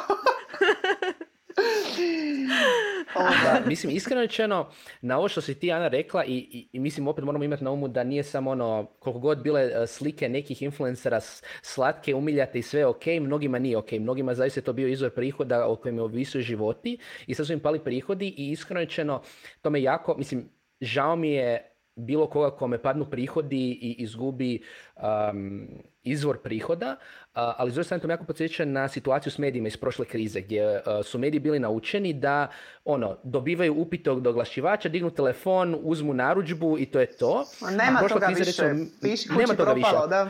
da, 3.43 3.61
mislim, 3.65 3.95
iskreno 3.95 4.21
rečeno, 4.21 4.69
na 5.01 5.17
ovo 5.17 5.27
što 5.27 5.41
si 5.41 5.55
ti, 5.55 5.71
Ana, 5.71 5.87
rekla 5.87 6.25
i, 6.25 6.67
i, 6.73 6.79
mislim, 6.79 7.07
opet 7.07 7.25
moramo 7.25 7.43
imati 7.43 7.63
na 7.63 7.71
umu 7.71 7.87
da 7.87 8.03
nije 8.03 8.23
samo 8.23 8.51
ono, 8.51 8.87
koliko 8.99 9.19
god 9.19 9.43
bile 9.43 9.61
e, 9.61 9.87
slike 9.87 10.29
nekih 10.29 10.61
influencera 10.61 11.19
slatke, 11.61 12.15
umiljate 12.15 12.59
i 12.59 12.61
sve 12.61 12.85
ok, 12.85 13.05
mnogima 13.21 13.59
nije 13.59 13.77
ok. 13.77 13.91
Mnogima 13.91 14.33
zaista 14.33 14.59
je 14.59 14.63
to 14.63 14.73
bio 14.73 14.87
izvor 14.87 15.11
prihoda 15.11 15.67
o 15.67 15.75
kojem 15.75 15.95
je 15.95 16.03
ovisuju 16.03 16.41
životi 16.41 16.97
i 17.27 17.33
sad 17.33 17.47
su 17.47 17.53
im 17.53 17.59
pali 17.59 17.79
prihodi 17.79 18.27
i 18.37 18.51
iskreno 18.51 18.79
rečeno, 18.79 19.21
to 19.61 19.69
me 19.69 19.81
jako, 19.81 20.17
mislim, 20.17 20.49
žao 20.81 21.15
mi 21.15 21.31
je 21.31 21.75
bilo 21.99 22.27
koga 22.27 22.51
kome 22.51 22.77
padnu 22.77 23.05
prihodi 23.05 23.79
i 23.81 23.95
izgubi 23.99 24.61
um, 24.95 25.67
izvor 26.03 26.37
prihoda, 26.37 26.95
ali 27.33 27.71
s 27.71 27.73
druge 27.73 27.83
strane 27.83 28.01
to 28.01 28.07
me 28.07 28.13
jako 28.13 28.23
podsjeća 28.23 28.65
na 28.65 28.87
situaciju 28.87 29.31
s 29.31 29.37
medijima 29.37 29.67
iz 29.67 29.77
prošle 29.77 30.05
krize 30.05 30.41
gdje 30.41 30.81
su 31.03 31.19
mediji 31.19 31.39
bili 31.39 31.59
naučeni 31.59 32.13
da 32.13 32.47
ono, 32.85 33.17
dobivaju 33.23 33.73
upite 33.73 34.11
od 34.11 34.27
oglašivača, 34.27 34.89
dignu 34.89 35.09
telefon, 35.09 35.77
uzmu 35.81 36.13
narudžbu 36.13 36.77
i 36.79 36.85
to 36.85 36.99
je 36.99 37.17
to. 37.17 37.45
nema 37.77 38.07
toga 38.07 38.27
više. 38.27 38.63
Recimo, 39.01 39.39
nema 39.39 39.53
toga 39.55 39.73
više. 39.73 39.91
Da. 40.09 40.29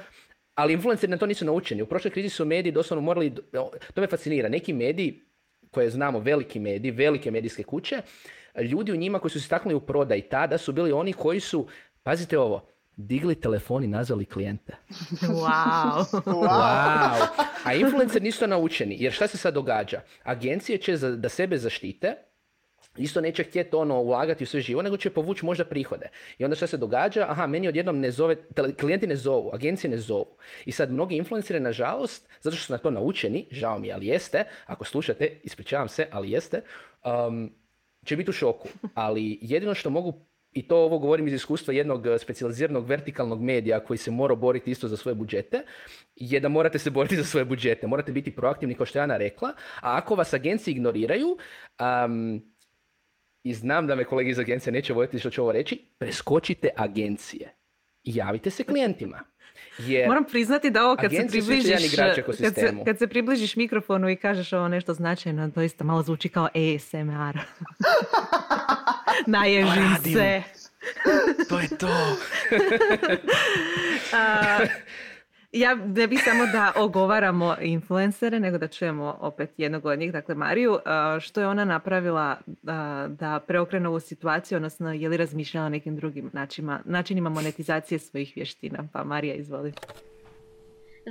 Ali 0.56 0.74
influenceri 0.74 1.12
na 1.12 1.18
to 1.18 1.26
nisu 1.26 1.46
naučeni. 1.46 1.82
U 1.82 1.86
prošloj 1.86 2.12
krizi 2.12 2.30
su 2.30 2.46
mediji 2.46 2.72
doslovno 2.72 3.02
morali, 3.02 3.36
to 3.94 4.02
me 4.02 4.08
fascinira, 4.08 4.50
neki 4.50 4.74
mediji 4.74 5.22
koje 5.72 5.90
znamo, 5.90 6.20
veliki 6.20 6.60
mediji, 6.60 6.92
velike 6.92 7.32
medijske 7.32 7.64
kuće, 7.64 8.02
ljudi 8.62 8.91
u 8.91 8.95
njima 8.95 9.19
koji 9.19 9.32
su 9.32 9.39
se 9.39 9.45
staknuli 9.45 9.76
u 9.76 9.80
prodaj 9.80 10.22
tada 10.22 10.58
su 10.58 10.74
bili 10.74 10.91
oni 10.91 11.13
koji 11.13 11.39
su, 11.39 11.67
pazite 12.04 12.39
ovo, 12.39 12.65
digli 12.95 13.36
telefon 13.36 13.84
i 13.84 13.88
nazvali 13.88 14.26
klijente. 14.26 14.76
Wow. 15.22 16.06
wow. 16.26 17.28
A 17.65 17.74
influencer 17.74 18.22
nisu 18.22 18.48
naučeni. 18.48 18.98
Jer 19.00 19.13
šta 19.13 19.28
se 19.28 19.38
sad 19.38 19.54
događa? 19.54 20.02
Agencije 20.24 20.78
će 20.78 20.98
za, 20.98 21.15
da 21.15 21.30
sebe 21.30 21.58
zaštite, 21.58 22.15
isto 22.98 23.22
neće 23.22 23.43
htjeti 23.43 23.76
ono 23.76 24.02
ulagati 24.02 24.43
u 24.43 24.48
sve 24.48 24.62
živo, 24.62 24.82
nego 24.82 24.98
će 24.98 25.10
povući 25.10 25.45
možda 25.45 25.65
prihode. 25.65 26.10
I 26.38 26.43
onda 26.43 26.56
šta 26.56 26.67
se 26.67 26.78
događa? 26.78 27.26
Aha, 27.30 27.48
meni 27.48 27.67
odjednom 27.67 28.00
ne 28.00 28.12
zove, 28.12 28.36
klijenti 28.80 29.08
ne 29.08 29.15
zovu, 29.15 29.50
agencije 29.54 29.91
ne 29.91 29.98
zovu. 29.98 30.38
I 30.65 30.72
sad 30.72 30.91
mnogi 30.91 31.15
influenceri, 31.15 31.60
nažalost, 31.60 32.30
zato 32.41 32.56
što 32.56 32.65
su 32.65 32.74
na 32.74 32.78
to 32.78 32.91
naučeni, 32.91 33.48
žao 33.52 33.80
mi, 33.80 33.91
ali 33.91 34.08
jeste, 34.08 34.43
ako 34.65 34.86
slušate, 34.86 35.39
ispričavam 35.43 35.89
se, 35.89 36.08
ali 36.12 36.32
jeste, 36.32 36.62
um, 37.06 37.52
će 38.06 38.18
biti 38.18 38.30
u 38.30 38.34
šoku. 38.34 38.68
Ali 38.94 39.40
jedino 39.42 39.74
što 39.74 39.90
mogu 39.90 40.26
i 40.52 40.68
to 40.68 40.78
ovo 40.78 41.00
govorim 41.00 41.28
iz 41.28 41.34
iskustva 41.34 41.74
jednog 41.74 42.08
eh, 42.08 42.18
specijaliziranog 42.18 42.86
vertikalnog 42.86 43.42
medija 43.42 43.80
koji 43.80 43.98
se 43.98 44.12
mora 44.12 44.36
boriti 44.36 44.72
isto 44.72 44.88
za 44.88 44.98
svoje 44.98 45.16
budžete, 45.16 45.64
je 46.16 46.40
da 46.40 46.50
morate 46.50 46.80
se 46.80 46.90
boriti 46.90 47.16
za 47.16 47.24
svoje 47.24 47.46
budžete. 47.46 47.88
Morate 47.88 48.12
biti 48.12 48.36
proaktivni, 48.36 48.76
kao 48.76 48.86
što 48.86 49.00
je 49.00 49.04
Ana 49.04 49.18
rekla, 49.18 49.50
a 49.82 49.98
ako 49.98 50.16
vas 50.16 50.34
agencije 50.34 50.72
ignoriraju, 50.72 51.38
um, 52.06 52.42
i 53.44 53.54
znam 53.54 53.88
da 53.88 53.96
me 53.96 54.04
kolege 54.04 54.30
iz 54.30 54.40
agencije 54.40 54.74
neće 54.74 54.94
voljeti 54.94 55.20
što 55.20 55.30
ću 55.30 55.42
ovo 55.42 55.52
reći, 55.52 55.86
preskočite 55.98 56.70
agencije 56.76 57.56
i 58.04 58.16
javite 58.16 58.50
se 58.50 58.64
klijentima. 58.64 59.20
Jer 59.80 60.08
Moram 60.08 60.24
priznati 60.24 60.70
da 60.70 60.86
ovo 60.86 60.96
kad 60.96 61.12
se 61.12 61.28
približiš, 61.30 61.96
kad 62.42 62.56
se, 62.56 62.74
kad 62.86 62.98
se 62.98 63.08
približiš 63.08 63.56
mikrofonu 63.56 64.10
i 64.10 64.15
kažeš 64.15 64.54
ovo 64.54 64.68
nešto 64.68 64.94
značajno, 64.94 65.48
doista 65.48 65.84
malo 65.84 66.04
zvuči 66.04 66.30
kao 66.30 66.46
ASMR. 66.46 67.39
Naježim 69.28 69.96
se. 70.04 70.42
to 71.50 71.60
je 71.60 71.68
to. 71.68 71.88
ja 75.52 75.76
ne 75.76 76.08
bih 76.08 76.22
samo 76.24 76.46
da 76.46 76.72
ogovaramo 76.76 77.56
influencere, 77.62 78.40
nego 78.40 78.58
da 78.58 78.68
čujemo 78.68 79.18
opet 79.20 79.50
jednog 79.58 79.86
od 79.86 80.00
njih, 80.00 80.12
dakle 80.12 80.36
Mariju, 80.36 80.80
što 81.20 81.42
je 81.42 81.48
ona 81.48 81.66
napravila 81.66 82.38
da 83.08 83.40
preokrene 83.48 83.90
ovu 83.90 84.00
situaciju, 84.00 84.56
odnosno 84.56 84.94
je 84.94 85.10
li 85.10 85.18
razmišljala 85.18 85.70
nekim 85.70 85.96
drugim 85.96 86.30
načinima, 86.34 86.80
načinima 86.86 87.30
monetizacije 87.30 88.00
svojih 88.00 88.34
vještina. 88.36 88.88
Pa 88.94 89.04
Marija, 89.04 89.36
izvoli. 89.36 89.74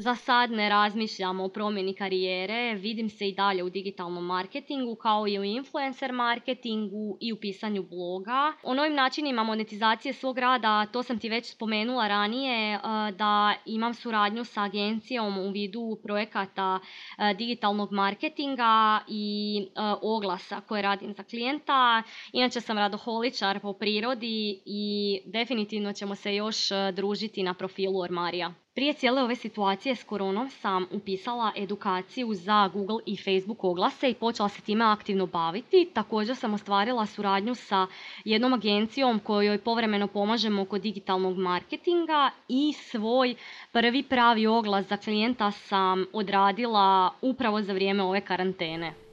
Za 0.00 0.14
sad 0.14 0.50
ne 0.50 0.68
razmišljam 0.68 1.40
o 1.40 1.48
promjeni 1.48 1.94
karijere, 1.94 2.74
vidim 2.74 3.11
se 3.11 3.28
i 3.28 3.34
dalje 3.34 3.62
u 3.62 3.70
digitalnom 3.70 4.26
marketingu 4.26 4.94
kao 4.94 5.28
i 5.28 5.38
u 5.38 5.44
influencer 5.44 6.12
marketingu 6.12 7.18
i 7.20 7.32
u 7.32 7.37
pisanju 7.37 7.82
bloga. 7.82 8.52
O 8.62 8.74
novim 8.74 8.94
načinima 8.94 9.44
monetizacije 9.44 10.12
svog 10.12 10.38
rada, 10.38 10.87
to 10.87 11.02
sam 11.02 11.18
ti 11.18 11.28
već 11.28 11.52
spomenula 11.52 12.08
ranije, 12.08 12.74
e, 12.74 12.80
da 13.12 13.54
imam 13.66 13.94
suradnju 13.94 14.44
sa 14.44 14.62
agencijom 14.62 15.38
u 15.38 15.50
vidu 15.50 15.98
projekata 16.02 16.78
e, 17.18 17.34
digitalnog 17.34 17.92
marketinga 17.92 19.00
i 19.08 19.58
e, 19.61 19.80
oglasa 20.02 20.61
koje 20.61 20.82
radim 20.82 21.14
za 21.14 21.22
klijenta. 21.22 22.02
Inače 22.32 22.61
sam 22.61 22.78
radoholičar 22.78 23.61
po 23.61 23.72
prirodi 23.72 24.62
i 24.66 25.18
definitivno 25.26 25.92
ćemo 25.92 26.14
se 26.14 26.34
još 26.34 26.68
družiti 26.92 27.42
na 27.42 27.54
profilu 27.54 28.00
Ormarija. 28.00 28.54
Prije 28.78 28.92
cijele 28.92 29.22
ove 29.22 29.36
situacije 29.36 29.94
s 29.96 30.04
koronom 30.04 30.50
sam 30.50 30.86
upisala 30.90 31.52
edukaciju 31.56 32.34
za 32.34 32.70
Google 32.74 32.98
i 33.06 33.16
Facebook 33.16 33.64
oglase 33.64 34.10
i 34.10 34.14
počela 34.14 34.48
se 34.48 34.62
time 34.62 34.84
aktivno 34.84 35.26
baviti. 35.26 35.90
Također 35.94 36.36
sam 36.36 36.54
ostvarila 36.54 37.06
suradnju 37.06 37.54
sa 37.54 37.86
jednom 38.24 38.52
agencijom 38.52 39.18
kojoj 39.18 39.58
povremeno 39.58 40.06
pomažemo 40.06 40.62
oko 40.62 40.78
digitalnog 40.78 41.38
marketinga 41.38 42.30
i 42.48 42.72
svoj 42.72 43.34
prvi 43.72 44.02
pravi 44.02 44.46
oglas 44.46 44.86
za 44.86 44.96
klijenta 44.96 45.50
sam 45.50 46.06
odradila 46.12 47.10
upravo 47.22 47.62
za 47.62 47.72
vrijeme 47.72 48.02
ove 48.02 48.20
karantene. 48.20 49.08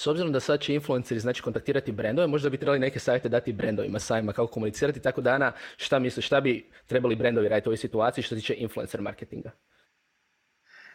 S 0.00 0.06
obzirom 0.06 0.32
da 0.32 0.40
sad 0.40 0.60
će 0.60 0.74
influenceri 0.74 1.20
znači 1.20 1.42
kontaktirati 1.42 1.92
brendove, 1.92 2.26
možda 2.26 2.50
bi 2.50 2.56
trebali 2.56 2.78
neke 2.78 2.98
savjete 2.98 3.28
dati 3.28 3.52
brendovima 3.52 3.98
samima 3.98 4.32
kako 4.32 4.46
komunicirati. 4.46 5.00
Tako 5.00 5.20
dana, 5.20 5.52
šta 5.76 5.98
misliš, 5.98 6.26
šta 6.26 6.40
bi 6.40 6.70
trebali 6.86 7.16
brendovi 7.16 7.48
raditi 7.48 7.68
u 7.68 7.70
ovoj 7.70 7.76
situaciji 7.76 8.24
što 8.24 8.34
se 8.34 8.40
tiče 8.40 8.54
influencer 8.54 9.00
marketinga? 9.00 9.50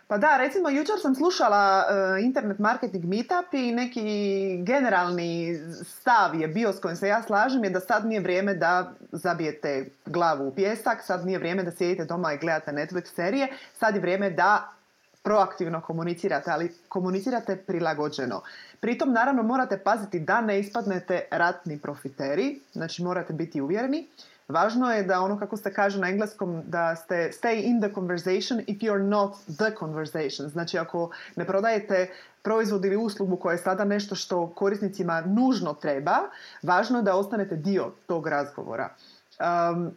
Pa 0.08 0.18
da, 0.18 0.38
recimo 0.38 0.70
jučer 0.70 0.96
sam 1.02 1.16
slušala 1.16 1.84
uh, 1.84 2.24
internet 2.24 2.60
marketing 2.60 3.06
meetup 3.06 3.54
i 3.54 3.72
neki 3.72 4.04
generalni 4.63 5.60
stav 5.84 6.42
je 6.42 6.48
bio 6.48 6.74
s 6.74 6.80
kojim 6.80 6.96
se 6.96 7.08
ja 7.08 7.22
slažem 7.22 7.63
je 7.63 7.70
da 7.70 7.80
sad 7.80 8.06
nije 8.06 8.22
vrijeme 8.22 8.54
da 8.54 8.94
zabijete 9.12 9.86
glavu 10.06 10.48
u 10.48 10.56
pjesak, 10.56 11.02
sad 11.02 11.26
nije 11.26 11.39
vrijeme 11.39 11.63
da 11.63 11.72
sjedite 11.72 12.06
doma 12.06 12.34
i 12.34 12.38
gledate 12.38 12.72
Netflix 12.72 13.16
serije, 13.16 13.48
sad 13.74 13.96
je 13.96 14.02
vrijeme 14.02 14.30
da 14.30 14.74
proaktivno 15.23 15.81
komunicirate, 15.81 16.51
ali 16.51 16.75
komunicirate 16.89 17.55
prilagođeno. 17.55 18.41
Pritom 18.79 19.13
naravno 19.13 19.43
morate 19.43 19.77
paziti 19.77 20.19
da 20.19 20.41
ne 20.41 20.59
ispadnete 20.59 21.27
ratni 21.31 21.79
profiteri, 21.79 22.59
znači 22.73 23.03
morate 23.03 23.33
biti 23.33 23.62
uvjereni. 23.62 24.07
Važno 24.47 24.91
je 24.91 25.03
da 25.03 25.21
ono 25.21 25.39
kako 25.39 25.57
se 25.57 25.73
kaže 25.73 25.99
na 25.99 26.09
engleskom 26.09 26.62
da 26.65 26.95
ste 26.95 27.31
stay 27.41 27.63
in 27.63 27.81
the 27.81 27.93
conversation 27.93 28.59
if 28.67 28.81
you're 28.81 29.07
not 29.07 29.36
the 29.57 29.75
conversation. 29.79 30.49
Znači 30.49 30.77
ako 30.77 31.09
ne 31.36 31.45
prodajete 31.45 32.09
proizvod 32.41 32.86
ili 32.86 32.95
uslugu 32.95 33.38
koja 33.38 33.53
je 33.53 33.57
sada 33.57 33.83
nešto 33.83 34.15
što 34.15 34.47
korisnicima 34.47 35.21
nužno 35.21 35.73
treba, 35.73 36.17
važno 36.63 36.99
je 36.99 37.03
da 37.03 37.15
ostanete 37.15 37.55
dio 37.55 37.91
tog 38.07 38.27
razgovora. 38.27 38.89
Um, 39.39 39.91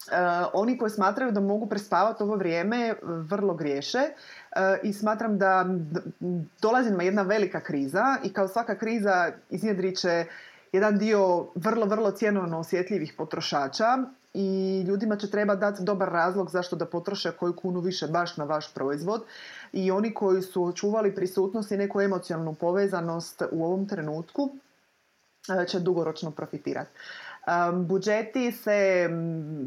Uh, 0.00 0.16
oni 0.52 0.78
koji 0.78 0.90
smatraju 0.90 1.32
da 1.32 1.40
mogu 1.40 1.66
prespavati 1.66 2.22
ovo 2.22 2.36
vrijeme 2.36 2.94
vrlo 3.02 3.54
griješe 3.54 3.98
i 4.82 4.92
smatram 4.92 5.38
da 5.38 5.66
dolazi 6.62 6.90
nam 6.90 7.00
jedna 7.00 7.22
velika 7.22 7.60
kriza 7.60 8.16
i 8.24 8.32
kao 8.32 8.48
svaka 8.48 8.78
kriza 8.78 9.32
iznjedrit 9.50 9.98
će 9.98 10.24
jedan 10.72 10.98
dio 10.98 11.46
vrlo, 11.54 11.86
vrlo 11.86 12.10
cjenovno 12.10 12.58
osjetljivih 12.58 13.14
potrošača 13.16 13.98
i 14.34 14.80
ljudima 14.88 15.16
će 15.16 15.30
treba 15.30 15.54
dati 15.54 15.82
dobar 15.82 16.08
razlog 16.08 16.50
zašto 16.50 16.76
da 16.76 16.86
potroše 16.86 17.30
koju 17.32 17.56
kunu 17.56 17.80
više 17.80 18.06
baš 18.06 18.36
na 18.36 18.44
vaš 18.44 18.74
proizvod 18.74 19.22
i 19.72 19.90
oni 19.90 20.14
koji 20.14 20.42
su 20.42 20.72
čuvali 20.76 21.14
prisutnost 21.14 21.72
i 21.72 21.76
neku 21.76 22.00
emocionalnu 22.00 22.54
povezanost 22.54 23.42
u 23.52 23.64
ovom 23.64 23.88
trenutku 23.88 24.42
uh, 24.42 25.66
će 25.66 25.80
dugoročno 25.80 26.30
profitirati. 26.30 26.90
Budžeti 27.74 28.52
se 28.52 29.08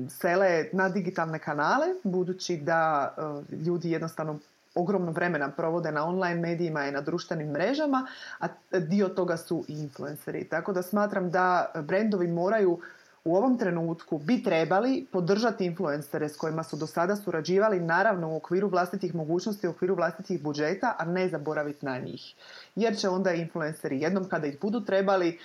sele 0.10 0.66
na 0.72 0.90
digitalne 0.90 1.40
kanale, 1.40 1.88
budući 2.04 2.58
da 2.58 3.14
uh, 3.18 3.60
ljudi 3.66 3.92
jednostavno 3.92 4.40
ogromno 4.76 5.12
vremena 5.12 5.52
provode 5.52 5.92
na 5.92 6.06
online 6.06 6.42
medijima 6.42 6.86
i 6.86 6.92
na 6.92 7.02
društvenim 7.02 7.52
mrežama, 7.52 8.08
a 8.40 8.48
dio 8.80 9.08
toga 9.08 9.38
su 9.38 9.66
i 9.68 9.74
influenceri. 9.74 10.44
Tako 10.44 10.74
da 10.74 10.82
smatram 10.82 11.32
da 11.32 11.72
brendovi 11.76 12.28
moraju 12.28 12.80
u 13.26 13.36
ovom 13.36 13.58
trenutku 13.58 14.18
bi 14.18 14.44
trebali 14.44 15.08
podržati 15.12 15.66
influencere 15.66 16.30
s 16.30 16.38
kojima 16.38 16.64
su 16.64 16.78
do 16.78 16.88
sada 16.88 17.16
surađivali 17.16 17.80
naravno 17.80 18.30
u 18.30 18.36
okviru 18.36 18.68
vlastitih 18.68 19.16
mogućnosti, 19.16 19.68
u 19.68 19.72
okviru 19.72 19.96
vlastitih 19.96 20.44
budžeta, 20.44 20.96
a 21.00 21.06
ne 21.06 21.30
zaboraviti 21.30 21.86
na 21.86 21.98
njih. 21.98 22.36
Jer 22.76 22.98
će 22.98 23.10
onda 23.10 23.34
influenceri 23.34 24.02
jednom 24.02 24.30
kada 24.30 24.48
ih 24.48 24.60
budu 24.62 24.82
trebali 24.82 25.40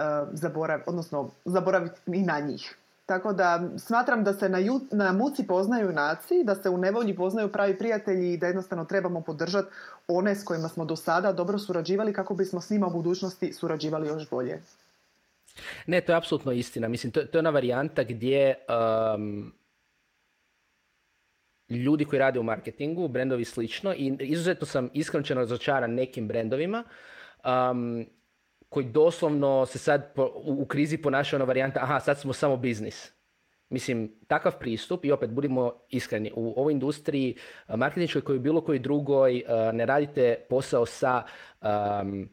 uh, 0.00 0.80
odnosno 0.86 1.30
zaboraviti 1.44 2.00
i 2.06 2.22
na 2.22 2.40
njih. 2.40 2.76
Tako 3.06 3.32
da 3.32 3.62
smatram 3.78 4.24
da 4.24 4.32
se 4.34 4.48
na, 4.48 4.58
na 4.90 5.12
muci 5.12 5.46
poznaju 5.46 5.92
naci, 5.92 6.44
da 6.44 6.54
se 6.54 6.68
u 6.68 6.78
nevolji 6.78 7.16
poznaju 7.16 7.52
pravi 7.52 7.78
prijatelji 7.78 8.32
i 8.32 8.36
da 8.36 8.46
jednostavno 8.46 8.84
trebamo 8.84 9.20
podržati 9.20 9.68
one 10.08 10.34
s 10.34 10.44
kojima 10.44 10.68
smo 10.68 10.84
do 10.84 10.96
sada 10.96 11.32
dobro 11.32 11.58
surađivali 11.58 12.12
kako 12.12 12.34
bismo 12.34 12.60
s 12.60 12.70
njima 12.70 12.86
u 12.86 12.90
budućnosti 12.90 13.52
surađivali 13.52 14.08
još 14.08 14.30
bolje. 14.30 14.62
Ne, 15.86 16.00
to 16.00 16.12
je 16.12 16.16
apsolutno 16.16 16.52
istina. 16.52 16.88
Mislim, 16.88 17.12
to, 17.12 17.24
to 17.24 17.38
je 17.38 17.40
ona 17.40 17.50
varijanta 17.50 18.04
gdje 18.04 18.54
um, 19.14 19.52
ljudi 21.70 22.04
koji 22.04 22.18
rade 22.18 22.40
u 22.40 22.42
marketingu, 22.42 23.08
brendovi 23.08 23.44
slično, 23.44 23.94
i 23.94 24.16
izuzetno 24.20 24.66
sam 24.66 24.90
iskreno 24.94 25.34
razočaran 25.34 25.94
nekim 25.94 26.28
brendovima, 26.28 26.84
um, 27.44 28.06
koji 28.70 28.86
doslovno 28.86 29.66
se 29.66 29.78
sad 29.78 30.12
u, 30.44 30.66
krizi 30.66 30.96
ponašaju 30.96 31.38
na 31.38 31.44
varijanta, 31.44 31.80
aha, 31.82 32.00
sad 32.00 32.18
smo 32.18 32.32
samo 32.32 32.56
biznis. 32.56 33.12
Mislim, 33.68 34.14
takav 34.26 34.58
pristup, 34.58 35.04
i 35.04 35.12
opet 35.12 35.30
budimo 35.30 35.72
iskreni, 35.88 36.32
u 36.36 36.54
ovoj 36.60 36.72
industriji 36.72 37.36
marketinškoj 37.68 38.22
koji 38.22 38.38
bilo 38.38 38.60
koji 38.60 38.78
drugoj 38.78 39.42
ne 39.72 39.86
radite 39.86 40.46
posao 40.48 40.86
sa 40.86 41.22
um, 41.60 42.28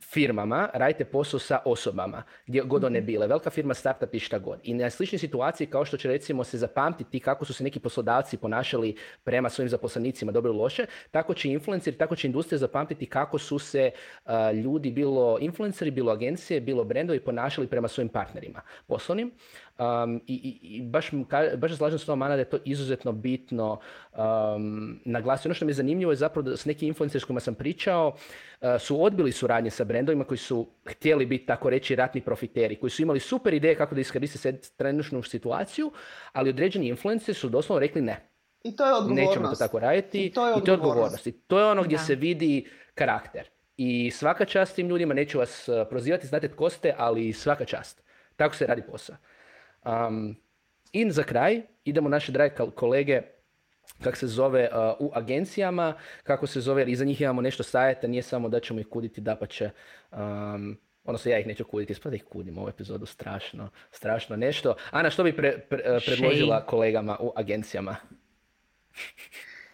firmama 0.00 0.68
radite 0.74 1.04
posao 1.04 1.40
sa 1.40 1.58
osobama, 1.64 2.22
gdje 2.46 2.62
god 2.62 2.84
one 2.84 2.98
mhm. 2.98 3.06
bile. 3.06 3.26
Velika 3.26 3.50
firma, 3.50 3.74
startup 3.74 4.14
i 4.14 4.18
šta 4.18 4.38
god. 4.38 4.60
I 4.62 4.74
na 4.74 4.90
sličnoj 4.90 5.18
situaciji 5.18 5.66
kao 5.66 5.84
što 5.84 5.96
će 5.96 6.08
recimo 6.08 6.44
se 6.44 6.58
zapamtiti 6.58 7.20
kako 7.20 7.44
su 7.44 7.54
se 7.54 7.64
neki 7.64 7.80
poslodavci 7.80 8.36
ponašali 8.36 8.96
prema 9.24 9.50
svojim 9.50 9.68
zaposlenicima, 9.68 10.32
dobro 10.32 10.50
ili 10.50 10.58
loše, 10.58 10.86
tako 11.10 11.34
će 11.34 11.48
influenceri, 11.48 11.96
tako 11.96 12.16
će 12.16 12.26
industrija 12.26 12.58
zapamtiti 12.58 13.06
kako 13.06 13.38
su 13.38 13.58
se 13.58 13.90
ljudi, 14.64 14.90
bilo 14.90 15.38
influenceri, 15.40 15.90
bilo 15.90 16.12
agencije, 16.12 16.60
bilo 16.60 16.84
brendovi 16.84 17.20
ponašali 17.20 17.66
prema 17.66 17.88
svojim 17.88 18.08
partnerima 18.08 18.60
poslovnim. 18.86 19.32
Um, 19.78 20.22
i, 20.26 20.58
i, 20.62 20.82
baš, 20.82 21.10
baš 21.56 21.76
slažem 21.76 21.98
s 21.98 22.04
tom, 22.04 22.22
Ana, 22.22 22.34
da 22.34 22.40
je 22.40 22.50
to 22.50 22.58
izuzetno 22.64 23.12
bitno 23.12 23.78
um, 24.12 25.00
naglasiti. 25.04 25.48
Ono 25.48 25.54
što 25.54 25.64
mi 25.64 25.70
je 25.70 25.74
zanimljivo 25.74 26.12
je 26.12 26.16
zapravo 26.16 26.50
da 26.50 26.56
s 26.56 26.64
nekim 26.64 26.94
kojima 26.94 27.40
sam 27.40 27.54
pričao 27.54 28.16
su 28.78 29.04
odbili 29.04 29.32
suradnje 29.32 29.70
sa 29.70 29.84
brendovima 29.84 30.24
koji 30.24 30.38
su 30.38 30.66
htjeli 30.86 31.26
biti, 31.26 31.46
tako 31.46 31.70
reći, 31.70 31.96
ratni 31.96 32.20
profiteri, 32.20 32.76
koji 32.76 32.90
su 32.90 33.02
imali 33.02 33.20
super 33.20 33.54
ideje 33.54 33.74
kako 33.74 33.94
da 33.94 34.00
iskoriste 34.00 34.52
trenutnu 34.76 35.22
situaciju, 35.22 35.92
ali 36.32 36.50
određeni 36.50 36.88
influenceri 36.88 37.34
su 37.34 37.48
doslovno 37.48 37.80
rekli 37.80 38.02
ne. 38.02 38.28
I 38.64 38.76
to 38.76 38.86
je 38.86 38.94
odgovornost. 38.94 39.28
Nećemo 39.28 39.48
to 39.48 39.56
tako 39.56 39.78
raditi. 39.78 40.26
I 40.26 40.32
to 40.32 40.46
je 40.46 40.54
odgovornost. 40.54 41.26
I 41.26 41.32
to 41.32 41.58
je 41.58 41.66
ono 41.66 41.82
gdje 41.82 41.98
se 41.98 42.14
vidi 42.14 42.68
karakter. 42.94 43.48
I 43.76 44.10
svaka 44.10 44.44
čast 44.44 44.74
tim 44.76 44.88
ljudima, 44.88 45.14
neću 45.14 45.38
vas 45.38 45.68
uh, 45.68 45.74
prozivati, 45.90 46.26
znate 46.26 46.48
tko 46.48 46.70
ste, 46.70 46.94
ali 46.98 47.32
svaka 47.32 47.64
čast. 47.64 48.02
Tako 48.36 48.54
se 48.54 48.66
radi 48.66 48.82
posao. 48.82 49.16
Um, 49.84 50.36
I 50.92 51.10
za 51.10 51.22
kraj 51.22 51.62
idemo 51.84 52.08
naše 52.08 52.32
drage 52.32 52.54
kolege 52.74 53.22
kako 54.02 54.16
se 54.16 54.26
zove 54.26 54.68
uh, 54.72 55.08
u 55.08 55.12
agencijama, 55.14 55.94
kako 56.22 56.46
se 56.46 56.60
zove, 56.60 56.80
jer 56.80 56.88
iza 56.88 57.04
njih 57.04 57.20
imamo 57.20 57.40
nešto 57.40 57.62
sajeta, 57.62 58.06
nije 58.06 58.22
samo 58.22 58.48
da 58.48 58.60
ćemo 58.60 58.80
ih 58.80 58.86
kuditi, 58.86 59.20
da 59.20 59.36
pa 59.36 59.46
će, 59.46 59.70
um, 60.12 60.78
odnosno 61.04 61.30
ja 61.30 61.38
ih 61.38 61.46
neću 61.46 61.64
kuditi, 61.64 61.92
ispada 61.92 62.16
ih 62.16 62.24
kudim 62.24 62.58
ovu 62.58 62.68
epizodu, 62.68 63.06
strašno, 63.06 63.68
strašno 63.90 64.36
nešto. 64.36 64.74
Ana, 64.90 65.10
što 65.10 65.24
bi 65.24 65.36
pre, 65.36 65.58
predložila 66.06 66.66
kolegama 66.66 67.16
u 67.20 67.32
agencijama? 67.36 67.96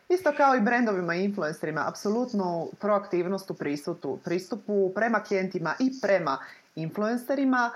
Isto 0.09 0.33
kao 0.37 0.57
i 0.57 0.61
brendovima 0.61 1.14
i 1.14 1.25
influencerima, 1.25 1.85
apsolutno 1.88 2.69
proaktivnost 2.81 3.51
u 3.51 3.55
pristupu, 3.55 4.19
pristupu 4.25 4.93
prema 4.95 5.21
klijentima 5.21 5.75
i 5.81 5.91
prema 6.03 6.38
influencerima. 6.75 7.71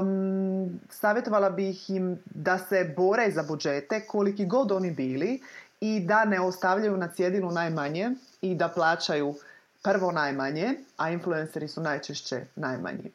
Um, 0.00 0.80
savjetovala 0.90 1.50
bih 1.50 1.90
im 1.90 2.18
da 2.24 2.58
se 2.58 2.94
bore 2.96 3.30
za 3.30 3.42
budžete, 3.42 4.00
koliki 4.06 4.46
god 4.46 4.72
oni 4.72 4.90
bili, 4.90 5.40
i 5.84 6.00
da 6.00 6.24
ne 6.24 6.40
ostavljaju 6.40 6.96
na 6.96 7.08
cjedilu 7.08 7.50
najmanje 7.50 8.10
i 8.40 8.54
da 8.54 8.68
plaćaju 8.68 9.34
prvo 9.82 10.12
najmanje, 10.12 10.74
a 10.96 11.10
influenceri 11.10 11.68
su 11.68 11.80
najčešće 11.80 12.40
najmanji. 12.56 13.12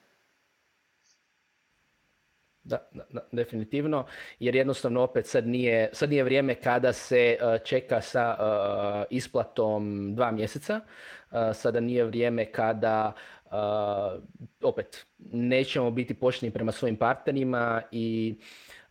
Da, 2.63 2.77
da, 3.09 3.21
definitivno, 3.31 4.05
jer 4.39 4.55
jednostavno 4.55 5.01
opet 5.01 5.27
sad 5.27 5.47
nije, 5.47 5.89
sad 5.93 6.09
nije 6.09 6.23
vrijeme 6.23 6.55
kada 6.55 6.93
se 6.93 7.37
uh, 7.41 7.65
čeka 7.65 8.01
sa 8.01 8.35
uh, 8.39 9.05
isplatom 9.09 10.11
dva 10.15 10.31
mjeseca, 10.31 10.79
uh, 11.31 11.37
sada 11.53 11.79
nije 11.79 12.03
vrijeme 12.03 12.51
kada 12.51 13.13
opet 14.63 15.05
nećemo 15.19 15.91
biti 15.91 16.13
pošteni 16.13 16.51
prema 16.51 16.71
svojim 16.71 16.95
partnerima 16.95 17.81
i 17.91 18.35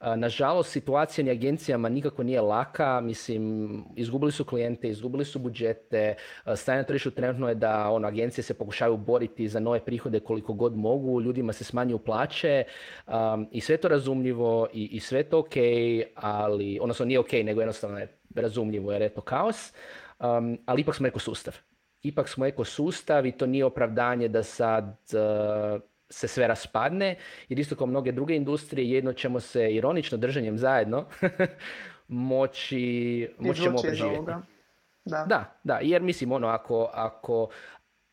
Nažalost, 0.00 0.70
situacija 0.72 1.24
ni 1.24 1.30
agencijama 1.30 1.88
nikako 1.88 2.22
nije 2.22 2.40
laka. 2.40 3.00
Mislim, 3.00 3.84
izgubili 3.96 4.32
su 4.32 4.44
klijente, 4.44 4.88
izgubili 4.88 5.24
su 5.24 5.38
budžete. 5.38 6.14
Stanje 6.56 6.78
na 6.78 6.84
tržištu 6.84 7.10
trenutno 7.10 7.48
je 7.48 7.54
da 7.54 7.90
ono, 7.90 8.08
agencije 8.08 8.44
se 8.44 8.54
pokušaju 8.54 8.96
boriti 8.96 9.48
za 9.48 9.60
nove 9.60 9.84
prihode 9.84 10.20
koliko 10.20 10.52
god 10.52 10.76
mogu. 10.76 11.20
Ljudima 11.22 11.52
se 11.52 11.64
smanjuju 11.64 11.98
plaće 11.98 12.64
i 13.50 13.60
sve 13.60 13.76
to 13.76 13.88
razumljivo 13.88 14.68
i, 14.72 14.84
i 14.84 15.00
sve 15.00 15.22
to 15.22 15.38
ok, 15.38 15.54
ali, 16.14 16.78
odnosno 16.82 17.06
nije 17.06 17.18
ok, 17.18 17.32
nego 17.32 17.60
jednostavno 17.60 17.98
je 17.98 18.18
razumljivo 18.34 18.92
jer 18.92 19.02
je 19.02 19.08
to 19.08 19.20
kaos. 19.20 19.72
Um, 20.18 20.58
ali 20.66 20.80
ipak 20.80 20.94
smo 20.94 21.06
ekosustav. 21.06 21.56
Ipak 22.02 22.28
smo 22.28 22.46
ekosustav 22.46 23.26
i 23.26 23.32
to 23.32 23.46
nije 23.46 23.64
opravdanje 23.64 24.28
da 24.28 24.42
sad 24.42 24.96
se 26.10 26.28
sve 26.28 26.46
raspadne, 26.46 27.16
jer 27.48 27.58
isto 27.58 27.76
kao 27.76 27.86
mnoge 27.86 28.12
druge 28.12 28.36
industrije, 28.36 28.90
jedno 28.90 29.12
ćemo 29.12 29.40
se 29.40 29.74
ironično 29.74 30.18
držanjem 30.18 30.58
zajedno 30.58 31.06
moći, 32.08 33.28
moći 33.38 33.62
ćemo 33.62 33.82
preživjeti. 33.82 34.30
Da. 35.04 35.24
da, 35.28 35.60
da, 35.64 35.78
jer 35.82 36.02
mislim 36.02 36.32
ono, 36.32 36.48
ako, 36.48 36.90
ako, 36.92 37.48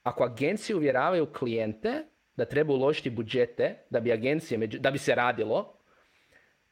ako 0.04 0.24
agencije 0.24 0.76
uvjeravaju 0.76 1.26
klijente 1.26 2.04
da 2.36 2.46
treba 2.46 2.74
uložiti 2.74 3.10
budžete 3.10 3.76
da 3.90 4.00
bi 4.00 4.12
agencije, 4.12 4.68
da 4.68 4.92
bi 4.92 4.98
se 4.98 5.16
radilo, 5.16 5.78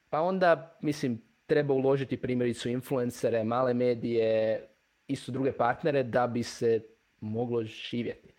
pa 0.10 0.22
onda, 0.22 0.78
mislim, 0.82 1.22
treba 1.46 1.74
uložiti 1.74 2.22
primjerice 2.22 2.72
influencere, 2.72 3.44
male 3.44 3.74
medije, 3.74 4.62
isto 5.08 5.32
druge 5.32 5.52
partnere 5.52 6.04
da 6.04 6.28
bi 6.28 6.44
se 6.44 6.82
moglo 7.20 7.64
živjeti. 7.64 8.34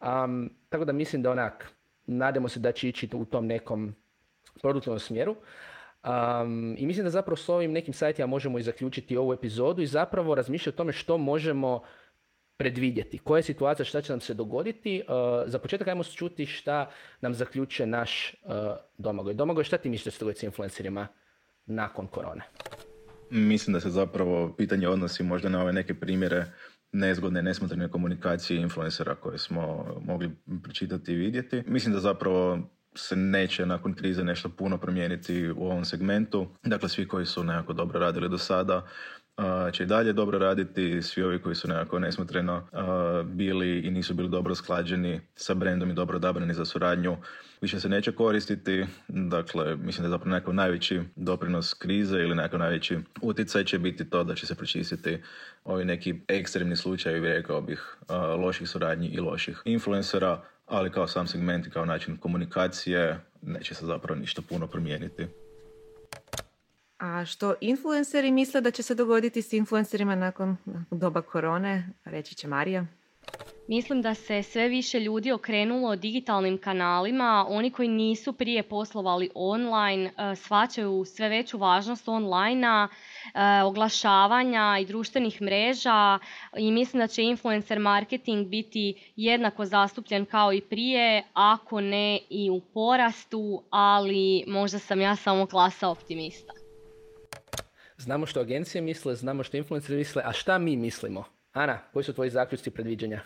Um, 0.00 0.50
tako 0.68 0.84
da 0.84 0.92
mislim 0.92 1.22
da 1.22 1.30
onak, 1.30 1.72
nadamo 2.08 2.48
se 2.48 2.60
da 2.60 2.72
će 2.72 2.88
ići 2.88 3.08
u 3.12 3.24
tom 3.24 3.46
nekom 3.46 3.94
produktivnom 4.62 5.00
smjeru. 5.00 5.36
Um, 6.04 6.76
I 6.78 6.86
mislim 6.86 7.04
da 7.04 7.10
zapravo 7.10 7.36
s 7.36 7.48
ovim 7.48 7.72
nekim 7.72 7.94
sajtima 7.94 8.26
možemo 8.26 8.58
i 8.58 8.62
zaključiti 8.62 9.16
ovu 9.16 9.32
epizodu 9.32 9.82
i 9.82 9.86
zapravo 9.86 10.34
razmišljati 10.34 10.74
o 10.74 10.76
tome 10.76 10.92
što 10.92 11.18
možemo 11.18 11.82
predvidjeti. 12.56 13.18
Koja 13.18 13.38
je 13.38 13.42
situacija, 13.42 13.84
šta 13.86 14.02
će 14.02 14.12
nam 14.12 14.20
se 14.20 14.34
dogoditi. 14.34 15.02
Uh, 15.08 15.14
za 15.46 15.58
početak 15.58 15.88
ajmo 15.88 16.04
čuti 16.04 16.46
šta 16.46 16.90
nam 17.20 17.34
zaključuje 17.34 17.86
naš 17.86 18.34
uh, 18.42 18.52
Domagoj. 18.98 19.34
Domagoj, 19.34 19.64
šta 19.64 19.78
ti 19.78 19.88
misliš 19.88 20.14
s 20.14 20.42
influencerima 20.42 21.08
nakon 21.66 22.06
korone? 22.06 22.42
Mislim 23.30 23.74
da 23.74 23.80
se 23.80 23.90
zapravo 23.90 24.54
pitanje 24.56 24.88
odnosi 24.88 25.22
možda 25.22 25.48
na 25.48 25.62
ove 25.62 25.72
neke 25.72 25.94
primjere 25.94 26.44
nezgodne, 26.92 27.42
nesmotrene 27.42 27.88
komunikacije 27.88 28.60
influencera 28.60 29.14
koje 29.14 29.38
smo 29.38 29.84
mogli 30.04 30.30
pročitati 30.62 31.12
i 31.12 31.16
vidjeti. 31.16 31.62
Mislim 31.66 31.94
da 31.94 32.00
zapravo 32.00 32.58
se 32.94 33.16
neće 33.16 33.66
nakon 33.66 33.94
krize 33.94 34.24
nešto 34.24 34.48
puno 34.48 34.78
promijeniti 34.78 35.50
u 35.50 35.64
ovom 35.64 35.84
segmentu. 35.84 36.46
Dakle, 36.64 36.88
svi 36.88 37.08
koji 37.08 37.26
su 37.26 37.44
nekako 37.44 37.72
dobro 37.72 38.00
radili 38.00 38.28
do 38.28 38.38
sada 38.38 38.86
će 39.72 39.82
i 39.82 39.86
dalje 39.86 40.12
dobro 40.12 40.38
raditi. 40.38 41.02
Svi 41.02 41.22
ovi 41.22 41.42
koji 41.42 41.54
su 41.54 41.68
nekako 41.68 41.98
nesmotreno 41.98 42.66
bili 43.24 43.80
i 43.80 43.90
nisu 43.90 44.14
bili 44.14 44.28
dobro 44.28 44.54
sklađeni 44.54 45.20
sa 45.34 45.54
brendom 45.54 45.90
i 45.90 45.94
dobro 45.94 46.16
odabrani 46.16 46.54
za 46.54 46.64
suradnju 46.64 47.16
više 47.60 47.80
se 47.80 47.88
neće 47.88 48.12
koristiti. 48.12 48.86
Dakle, 49.08 49.76
mislim 49.76 50.02
da 50.02 50.06
je 50.06 50.10
zapravo 50.10 50.34
nekakav 50.34 50.54
najveći 50.54 51.00
doprinos 51.16 51.74
krize 51.74 52.18
ili 52.18 52.34
nekakav 52.34 52.60
najveći 52.60 52.98
utjecaj 53.22 53.64
će 53.64 53.78
biti 53.78 54.10
to 54.10 54.24
da 54.24 54.34
će 54.34 54.46
se 54.46 54.54
pročistiti 54.54 55.18
ovi 55.64 55.84
neki 55.84 56.20
ekstremni 56.28 56.76
slučajevi, 56.76 57.28
rekao 57.28 57.60
bih, 57.60 57.96
loših 58.38 58.68
suradnji 58.68 59.08
i 59.08 59.20
loših 59.20 59.62
influencera, 59.64 60.42
ali 60.66 60.90
kao 60.90 61.06
sam 61.06 61.26
segment 61.26 61.66
i 61.66 61.70
kao 61.70 61.84
način 61.84 62.16
komunikacije 62.16 63.20
neće 63.42 63.74
se 63.74 63.86
zapravo 63.86 64.20
ništa 64.20 64.42
puno 64.48 64.66
promijeniti. 64.66 65.26
A 66.98 67.24
što 67.24 67.54
influenceri 67.60 68.30
misle 68.30 68.60
da 68.60 68.70
će 68.70 68.82
se 68.82 68.94
dogoditi 68.94 69.42
s 69.42 69.52
influencerima 69.52 70.14
nakon 70.14 70.56
doba 70.90 71.22
korone, 71.22 71.88
reći 72.04 72.34
će 72.34 72.48
Marija. 72.48 72.86
Mislim 73.68 74.02
da 74.02 74.14
se 74.14 74.42
sve 74.42 74.68
više 74.68 75.00
ljudi 75.00 75.32
okrenulo 75.32 75.96
digitalnim 75.96 76.58
kanalima. 76.58 77.46
Oni 77.48 77.70
koji 77.70 77.88
nisu 77.88 78.32
prije 78.32 78.62
poslovali 78.62 79.30
online 79.34 80.04
e, 80.06 80.36
shvaćaju 80.36 81.04
sve 81.04 81.28
veću 81.28 81.58
važnost 81.58 82.08
online 82.08 82.66
e, 82.68 82.88
oglašavanja 83.62 84.78
i 84.80 84.86
društvenih 84.86 85.42
mreža 85.42 86.18
i 86.56 86.72
mislim 86.72 87.00
da 87.00 87.06
će 87.06 87.22
influencer 87.22 87.78
marketing 87.78 88.46
biti 88.46 89.12
jednako 89.16 89.64
zastupljen 89.64 90.26
kao 90.26 90.52
i 90.52 90.60
prije, 90.60 91.24
ako 91.32 91.80
ne 91.80 92.20
i 92.30 92.50
u 92.50 92.60
porastu, 92.60 93.62
ali 93.70 94.44
možda 94.46 94.78
sam 94.78 95.00
ja 95.00 95.16
samo 95.16 95.46
klasa 95.46 95.88
optimista. 95.88 96.52
Znamo 98.08 98.26
što 98.26 98.40
agencije 98.40 98.82
misle, 98.82 99.14
znamo 99.14 99.42
što 99.42 99.56
influenceri 99.56 99.98
misle, 99.98 100.22
a 100.26 100.32
šta 100.32 100.58
mi 100.58 100.76
mislimo? 100.76 101.24
Ana, 101.52 101.78
koji 101.92 102.04
su 102.04 102.12
tvoji 102.12 102.30
zaključci 102.30 102.70
predviđanja? 102.70 103.20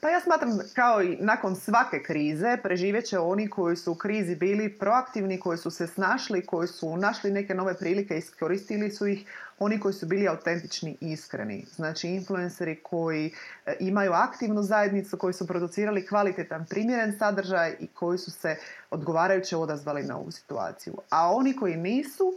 Pa 0.00 0.08
ja 0.08 0.20
smatram 0.20 0.50
kao 0.74 1.02
i 1.02 1.16
nakon 1.20 1.56
svake 1.56 2.02
krize 2.02 2.56
preživjet 2.62 3.04
će 3.04 3.18
oni 3.18 3.50
koji 3.50 3.76
su 3.76 3.92
u 3.92 3.94
krizi 3.94 4.36
bili 4.36 4.78
proaktivni, 4.78 5.40
koji 5.40 5.58
su 5.58 5.70
se 5.70 5.86
snašli, 5.86 6.46
koji 6.46 6.68
su 6.68 6.96
našli 6.96 7.30
neke 7.30 7.54
nove 7.54 7.78
prilike 7.78 8.18
iskoristili 8.18 8.90
su 8.90 9.06
ih, 9.06 9.26
oni 9.58 9.80
koji 9.80 9.94
su 9.94 10.06
bili 10.06 10.28
autentični 10.28 10.96
i 11.00 11.12
iskreni. 11.12 11.66
Znači 11.74 12.08
influenceri 12.08 12.80
koji 12.82 13.32
e, 13.66 13.76
imaju 13.80 14.12
aktivnu 14.12 14.62
zajednicu, 14.62 15.16
koji 15.16 15.34
su 15.34 15.46
producirali 15.46 16.06
kvalitetan 16.06 16.66
primjeren 16.70 17.18
sadržaj 17.18 17.76
i 17.80 17.86
koji 17.86 18.18
su 18.18 18.30
se 18.30 18.56
odgovarajuće 18.90 19.56
odazvali 19.56 20.02
na 20.02 20.16
ovu 20.16 20.30
situaciju. 20.30 20.94
A 21.10 21.32
oni 21.32 21.56
koji 21.56 21.76
nisu, 21.76 22.32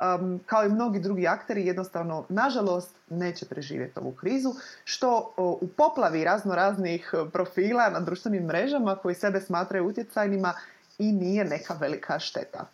um, 0.00 0.40
kao 0.46 0.64
i 0.64 0.68
mnogi 0.68 1.00
drugi 1.00 1.26
akteri 1.26 1.66
jednostavno 1.66 2.24
nažalost 2.28 2.90
neće 3.10 3.46
preživjeti 3.46 3.98
ovu 3.98 4.12
krizu 4.12 4.54
što 4.84 5.34
u 5.36 5.68
poplavi 5.76 6.24
razno 6.24 6.54
raznih 6.54 7.14
e, 7.14 7.30
profila 7.30 7.90
na 7.90 8.00
društvenim 8.00 8.44
mrežama 8.44 8.96
koji 8.96 9.14
sebe 9.14 9.40
smatraju 9.40 9.86
utjecajnima 9.86 10.54
i 10.98 11.12
nije 11.12 11.44
neka 11.44 11.74
velika 11.74 12.18
šteta. 12.18 12.66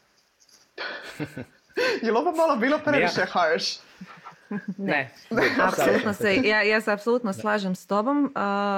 Je 2.02 2.12
li 2.12 2.18
ovo 2.18 2.32
malo 2.32 2.56
bilo 2.56 2.78
previše 2.85 3.24
harsh? 3.32 3.80
Ne. 4.78 5.10
apsolutno 5.68 6.12
se, 6.12 6.36
ja, 6.44 6.62
ja 6.62 6.80
se 6.80 6.92
apsolutno 6.92 7.32
slažem 7.32 7.74
s 7.74 7.86
tobom. 7.86 8.32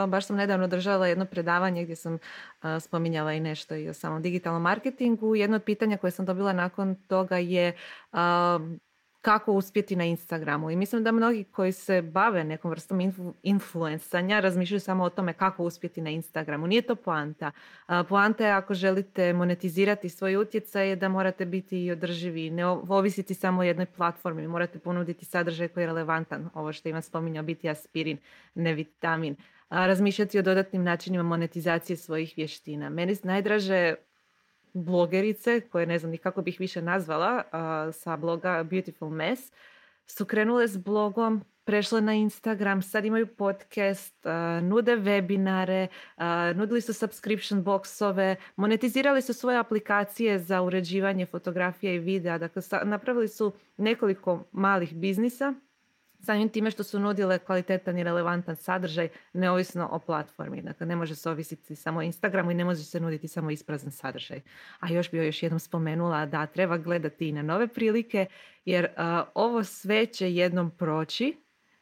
baš 0.08 0.26
sam 0.26 0.36
nedavno 0.36 0.66
držala 0.66 1.06
jedno 1.06 1.24
predavanje 1.24 1.82
gdje 1.84 1.96
sam 1.96 2.18
spominjala 2.80 3.32
i 3.32 3.40
nešto 3.40 3.74
i 3.74 3.88
o 3.88 3.94
samom 3.94 4.22
digitalnom 4.22 4.62
marketingu. 4.62 5.34
Jedno 5.34 5.56
od 5.56 5.62
pitanja 5.62 5.96
koje 5.96 6.10
sam 6.10 6.26
dobila 6.26 6.52
nakon 6.52 6.94
toga 6.94 7.38
je 7.38 7.72
kako 9.24 9.52
uspjeti 9.52 9.96
na 9.96 10.04
Instagramu. 10.04 10.70
I 10.70 10.76
mislim 10.76 11.04
da 11.04 11.12
mnogi 11.12 11.44
koji 11.44 11.72
se 11.72 12.02
bave 12.02 12.44
nekom 12.44 12.70
vrstom 12.70 12.98
influ- 12.98 13.32
influencanja 13.42 14.40
razmišljaju 14.40 14.80
samo 14.80 15.04
o 15.04 15.10
tome 15.10 15.32
kako 15.32 15.64
uspjeti 15.64 16.00
na 16.00 16.10
Instagramu. 16.10 16.66
Nije 16.66 16.82
to 16.82 16.94
poanta. 16.94 17.50
Poanta 18.08 18.46
je 18.46 18.52
ako 18.52 18.74
želite 18.74 19.32
monetizirati 19.32 20.08
svoj 20.08 20.36
utjecaj 20.36 20.88
je 20.88 20.96
da 20.96 21.08
morate 21.08 21.44
biti 21.44 21.84
i 21.84 21.90
održivi. 21.90 22.50
Ne 22.50 22.66
ovisiti 22.66 23.34
samo 23.34 23.60
o 23.60 23.64
jednoj 23.64 23.86
platformi. 23.86 24.48
Morate 24.48 24.78
ponuditi 24.78 25.24
sadržaj 25.24 25.68
koji 25.68 25.82
je 25.82 25.86
relevantan. 25.86 26.50
Ovo 26.54 26.72
što 26.72 26.88
ima 26.88 27.00
spominjao 27.00 27.44
biti 27.44 27.68
aspirin, 27.68 28.18
ne 28.54 28.74
vitamin. 28.74 29.36
Razmišljati 29.70 30.38
o 30.38 30.42
dodatnim 30.42 30.84
načinima 30.84 31.22
monetizacije 31.22 31.96
svojih 31.96 32.34
vještina. 32.36 32.90
Meni 32.90 33.16
najdraže 33.22 33.94
blogerice, 34.74 35.60
koje 35.60 35.86
ne 35.86 35.98
znam 35.98 36.10
ni 36.10 36.18
kako 36.18 36.42
bih 36.42 36.56
više 36.60 36.82
nazvala, 36.82 37.42
sa 37.92 38.16
bloga 38.16 38.62
Beautiful 38.62 39.10
Mess, 39.10 39.52
su 40.06 40.24
krenule 40.24 40.68
s 40.68 40.76
blogom, 40.76 41.44
prešle 41.64 42.00
na 42.00 42.14
Instagram, 42.14 42.82
sad 42.82 43.04
imaju 43.04 43.26
podcast, 43.26 44.24
nude 44.62 44.96
webinare, 44.96 45.86
nudili 46.54 46.80
su 46.80 46.94
subscription 46.94 47.64
boxove, 47.64 48.36
monetizirali 48.56 49.22
su 49.22 49.32
svoje 49.32 49.58
aplikacije 49.58 50.38
za 50.38 50.62
uređivanje 50.62 51.26
fotografije 51.26 51.94
i 51.94 51.98
videa. 51.98 52.38
Dakle, 52.38 52.62
napravili 52.84 53.28
su 53.28 53.52
nekoliko 53.76 54.44
malih 54.52 54.94
biznisa 54.94 55.54
samim 56.24 56.48
time 56.48 56.70
što 56.70 56.82
su 56.82 56.98
nudile 56.98 57.38
kvalitetan 57.38 57.98
i 57.98 58.04
relevantan 58.04 58.56
sadržaj 58.56 59.08
neovisno 59.32 59.88
o 59.92 59.98
platformi. 59.98 60.62
Dakle, 60.62 60.86
ne 60.86 60.96
može 60.96 61.14
se 61.14 61.30
ovisiti 61.30 61.76
samo 61.76 61.98
o 61.98 62.02
Instagramu 62.02 62.50
i 62.50 62.54
ne 62.54 62.64
može 62.64 62.84
se 62.84 63.00
nuditi 63.00 63.28
samo 63.28 63.50
isprazan 63.50 63.90
sadržaj. 63.90 64.40
A 64.80 64.92
još 64.92 65.10
bi 65.10 65.26
još 65.26 65.42
jednom 65.42 65.60
spomenula 65.60 66.26
da 66.26 66.46
treba 66.46 66.78
gledati 66.78 67.28
i 67.28 67.32
na 67.32 67.42
nove 67.42 67.68
prilike 67.68 68.26
jer 68.64 68.88
ovo 69.34 69.64
sve 69.64 70.06
će 70.06 70.34
jednom 70.34 70.70
proći, 70.70 71.36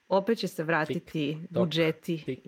opet 0.09 0.39
će 0.39 0.49
se 0.49 0.65
vratiti 0.65 1.39
budžeti. 1.51 2.43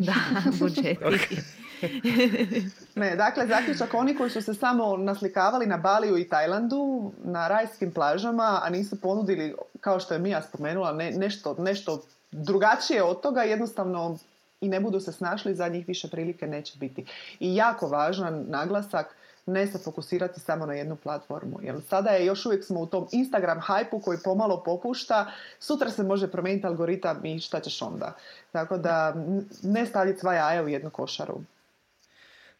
Da, 0.06 0.14
budžeti. 0.58 1.40
ne, 3.00 3.16
dakle, 3.16 3.46
zaključak 3.46 3.94
oni 3.94 4.16
koji 4.16 4.30
su 4.30 4.42
se 4.42 4.54
samo 4.54 4.96
naslikavali 4.96 5.66
na 5.66 5.76
Baliju 5.76 6.18
i 6.18 6.28
Tajlandu, 6.28 7.12
na 7.24 7.48
rajskim 7.48 7.92
plažama, 7.92 8.60
a 8.62 8.70
nisu 8.70 9.00
ponudili, 9.00 9.54
kao 9.80 10.00
što 10.00 10.14
je 10.14 10.20
Mija 10.20 10.42
spomenula, 10.42 10.92
ne, 10.92 11.10
nešto, 11.10 11.54
nešto 11.58 12.02
drugačije 12.32 13.02
od 13.02 13.20
toga, 13.20 13.42
jednostavno 13.42 14.18
i 14.60 14.68
ne 14.68 14.80
budu 14.80 15.00
se 15.00 15.12
snašli, 15.12 15.54
za 15.54 15.68
njih 15.68 15.88
više 15.88 16.08
prilike 16.08 16.46
neće 16.46 16.78
biti. 16.78 17.04
I 17.40 17.56
jako 17.56 17.88
važan 17.88 18.44
naglasak, 18.48 19.16
ne 19.46 19.66
se 19.66 19.78
fokusirati 19.78 20.40
samo 20.40 20.66
na 20.66 20.74
jednu 20.74 20.96
platformu. 20.96 21.58
Jer 21.62 21.80
sada 21.88 22.10
je 22.10 22.26
još 22.26 22.46
uvijek 22.46 22.64
smo 22.64 22.80
u 22.80 22.86
tom 22.86 23.08
Instagram 23.12 23.60
hajpu 23.60 24.00
koji 24.00 24.18
pomalo 24.24 24.62
popušta. 24.62 25.32
Sutra 25.58 25.90
se 25.90 26.02
može 26.02 26.30
promijeniti 26.30 26.66
algoritam 26.66 27.24
i 27.26 27.40
šta 27.40 27.60
ćeš 27.60 27.82
onda. 27.82 28.16
Tako 28.52 28.78
da 28.78 29.14
ne 29.62 29.86
staviti 29.86 30.20
sva 30.20 30.34
jaja 30.34 30.62
u 30.62 30.68
jednu 30.68 30.90
košaru. 30.90 31.40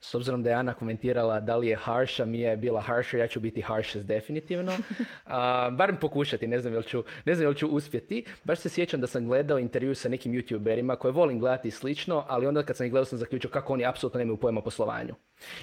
S 0.02 0.14
obzirom 0.14 0.42
da 0.42 0.50
je 0.50 0.56
Ana 0.56 0.74
komentirala 0.74 1.40
da 1.40 1.56
li 1.56 1.68
je 1.68 1.76
harsh, 1.76 2.20
a 2.20 2.24
je 2.24 2.56
bila 2.56 2.80
harsher, 2.80 3.20
ja 3.20 3.26
ću 3.26 3.40
biti 3.40 3.60
harshes 3.60 4.06
definitivno. 4.06 4.72
Uh, 5.26 5.32
barem 5.76 5.96
pokušati, 5.96 6.46
ne 6.46 6.60
znam, 6.60 6.72
jel 6.72 6.82
ću, 6.82 7.04
ne 7.24 7.34
znam 7.34 7.46
jel 7.46 7.54
ću 7.54 7.66
uspjeti. 7.66 8.24
Baš 8.44 8.58
se 8.58 8.68
sjećam 8.68 9.00
da 9.00 9.06
sam 9.06 9.26
gledao 9.26 9.58
intervju 9.58 9.94
sa 9.94 10.08
nekim 10.08 10.32
youtuberima 10.32 10.96
koje 10.96 11.12
volim 11.12 11.38
gledati 11.38 11.68
i 11.68 11.70
slično, 11.70 12.24
ali 12.28 12.46
onda 12.46 12.62
kad 12.62 12.76
sam 12.76 12.86
ih 12.86 12.92
gledao 12.92 13.04
sam 13.04 13.18
zaključio 13.18 13.50
kako 13.50 13.72
oni 13.72 13.86
apsolutno 13.86 14.18
nemaju 14.18 14.36
pojma 14.36 14.60
o 14.60 14.64
poslovanju. 14.64 15.14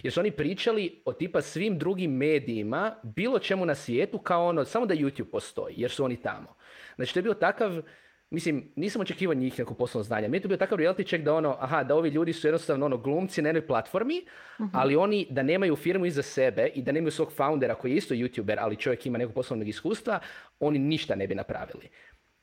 Jer 0.03 0.13
su 0.13 0.19
oni 0.19 0.31
pričali 0.31 1.01
o 1.05 1.13
tipa 1.13 1.41
svim 1.41 1.77
drugim 1.77 2.11
medijima, 2.11 2.95
bilo 3.03 3.39
čemu 3.39 3.65
na 3.65 3.75
svijetu, 3.75 4.19
kao 4.19 4.45
ono, 4.45 4.65
samo 4.65 4.85
da 4.85 4.95
YouTube 4.95 5.31
postoji, 5.31 5.75
jer 5.77 5.91
su 5.91 6.05
oni 6.05 6.21
tamo. 6.21 6.55
Znači, 6.95 7.13
to 7.13 7.19
je 7.19 7.23
bio 7.23 7.33
takav 7.33 7.81
Mislim, 8.29 8.71
nisam 8.75 9.01
očekivao 9.01 9.33
njih 9.33 9.59
neko 9.59 9.73
poslovno 9.73 10.03
znanje. 10.03 10.27
Mi 10.27 10.37
je 10.37 10.41
to 10.41 10.47
bio 10.47 10.57
takav 10.57 10.77
reality 10.77 11.07
check 11.07 11.23
da 11.23 11.33
ono, 11.33 11.55
aha, 11.59 11.83
da 11.83 11.95
ovi 11.95 12.09
ljudi 12.09 12.33
su 12.33 12.47
jednostavno 12.47 12.85
ono 12.85 12.97
glumci 12.97 13.41
na 13.41 13.49
jednoj 13.49 13.67
platformi, 13.67 14.25
mhm. 14.61 14.69
ali 14.73 14.95
oni 14.95 15.27
da 15.29 15.43
nemaju 15.43 15.75
firmu 15.75 16.05
iza 16.05 16.21
sebe 16.21 16.67
i 16.75 16.81
da 16.81 16.91
nemaju 16.91 17.11
svog 17.11 17.31
foundera 17.31 17.75
koji 17.75 17.91
je 17.91 17.97
isto 17.97 18.13
youtuber, 18.13 18.57
ali 18.59 18.75
čovjek 18.75 19.05
ima 19.05 19.17
nekog 19.17 19.35
poslovnog 19.35 19.67
iskustva, 19.67 20.19
oni 20.59 20.79
ništa 20.79 21.15
ne 21.15 21.27
bi 21.27 21.35
napravili. 21.35 21.89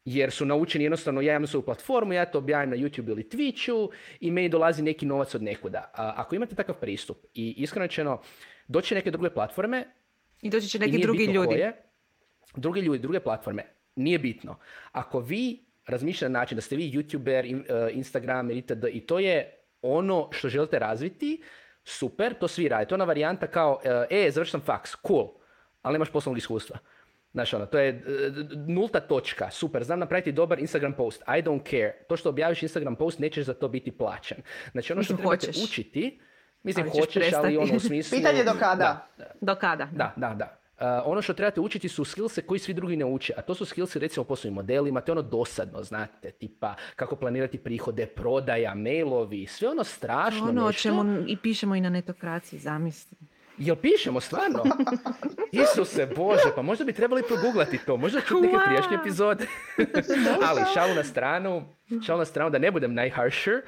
Jer 0.05 0.31
su 0.31 0.47
naučeni 0.47 0.85
jednostavno, 0.85 1.21
ja 1.21 1.37
imam 1.37 1.47
svoju 1.47 1.63
platformu, 1.63 2.13
ja 2.13 2.27
to 2.27 2.39
objavim 2.39 2.71
na 2.71 2.77
YouTube 2.77 3.11
ili 3.11 3.29
Twitchu 3.33 3.89
i 4.21 4.31
meni 4.31 4.49
dolazi 4.49 4.83
neki 4.83 5.07
novac 5.07 5.35
od 5.35 5.43
nekuda. 5.43 5.91
A, 5.95 6.13
ako 6.17 6.35
imate 6.35 6.55
takav 6.55 6.75
pristup 6.75 7.17
i 7.35 7.55
iskreno 7.57 7.87
rečeno, 7.87 8.21
doći 8.69 8.95
neke 8.95 9.11
druge 9.11 9.31
platforme 9.31 9.85
i 10.43 10.51
doći 10.51 10.69
će 10.69 10.79
neki 10.79 10.99
drugi 10.99 11.25
ljudi. 11.25 11.47
Koje, 11.47 11.73
drugi 12.57 12.81
ljudi, 12.81 12.99
druge 12.99 13.21
platforme. 13.21 13.65
Nije 13.97 14.19
bitno. 14.19 14.59
Ako 14.93 15.21
vi 15.21 15.64
razmišlja 15.87 16.29
na 16.29 16.39
način 16.39 16.57
da 16.57 16.63
ste 16.63 16.77
vi 16.77 16.93
youtuber, 16.93 17.65
e, 17.69 17.93
instagram 17.93 18.51
itd. 18.51 18.85
I 18.93 19.01
to 19.01 19.19
je 19.19 19.55
ono 19.83 20.29
što 20.33 20.49
želite 20.49 20.79
razviti, 20.79 21.43
super, 21.85 22.35
to 22.35 22.49
svi 22.49 22.69
rade. 22.69 22.85
To 22.85 22.95
je 22.95 22.97
ona 22.97 23.05
varijanta 23.05 23.47
kao, 23.47 23.81
e, 24.11 24.27
e 24.27 24.31
završio 24.31 24.51
sam 24.51 24.61
faks, 24.61 24.97
cool, 25.07 25.29
ali 25.83 25.93
nemaš 25.93 26.11
poslovnog 26.11 26.39
iskustva. 26.39 26.79
Znaš, 27.33 27.55
ono, 27.55 27.67
to 27.67 27.79
je 27.79 28.03
nulta 28.67 29.01
točka, 29.01 29.51
super, 29.51 29.85
znam 29.85 29.99
napraviti 29.99 30.33
dobar 30.33 30.59
Instagram 30.59 30.93
post, 30.93 31.23
I 31.23 31.43
don't 31.43 31.71
care. 31.71 31.93
To 32.09 32.17
što 32.17 32.29
objaviš 32.29 32.63
Instagram 32.63 32.97
post, 32.97 33.19
nećeš 33.19 33.45
za 33.47 33.55
to 33.55 33.69
biti 33.69 33.91
plaćen. 33.91 34.39
Znači, 34.73 34.93
ono 34.93 35.03
što 35.03 35.17
trebate 35.17 35.49
učiti, 35.65 36.21
mislim, 36.63 36.91
hoćeš, 36.91 37.33
ali 37.33 37.57
ono 37.57 37.77
u 37.77 37.81
smislu... 37.81 38.19
Pitanje 38.19 38.45
do 38.45 38.53
kada? 38.59 39.09
do 39.41 39.55
kada? 39.55 39.89
Da, 39.93 40.13
da, 40.17 40.35
da 40.35 40.64
ono 41.05 41.23
što 41.23 41.35
trebate 41.35 41.61
učiti 41.61 41.89
su 41.89 42.05
skillse 42.05 42.43
koji 42.43 42.59
svi 42.59 42.75
drugi 42.75 42.97
ne 42.97 43.05
uče, 43.05 43.33
a 43.37 43.43
to 43.43 43.55
su 43.55 43.65
skillsi 43.65 43.99
recimo 43.99 44.25
poslovnim 44.25 44.55
modelima, 44.55 45.01
to 45.01 45.13
je 45.13 45.19
ono 45.19 45.29
dosadno, 45.29 45.83
znate, 45.83 46.31
tipa 46.31 46.75
kako 46.97 47.17
planirati 47.17 47.59
prihode, 47.59 48.07
prodaja, 48.07 48.75
mailovi, 48.75 49.47
sve 49.47 49.69
ono 49.69 49.85
strašno 49.85 50.43
ono 50.43 50.53
nešto. 50.53 50.69
o 50.69 50.73
čemu 50.73 51.25
i 51.27 51.37
pišemo 51.37 51.75
i 51.75 51.81
na 51.81 51.91
netokraciji, 51.91 52.59
zamisli. 52.59 53.17
Jel 53.59 53.77
pišemo 53.77 54.21
stvarno? 54.21 54.63
Isuse 55.63 56.07
Bože, 56.17 56.51
pa 56.55 56.63
možda 56.63 56.85
bi 56.85 56.93
trebali 56.93 57.23
proguglati 57.29 57.79
to, 57.87 57.97
možda 57.97 58.21
čuti 58.21 58.47
neke 58.47 58.59
prijašnje 58.67 58.97
epizode. 59.01 59.47
Ali 60.51 60.63
šalu 60.75 60.95
na 60.95 61.05
stranu, 61.05 61.65
šalu 62.07 62.19
na 62.19 62.25
stranu 62.25 62.51
da 62.51 62.59
ne 62.59 62.71
budem 62.71 62.95
najharsher, 62.95 63.63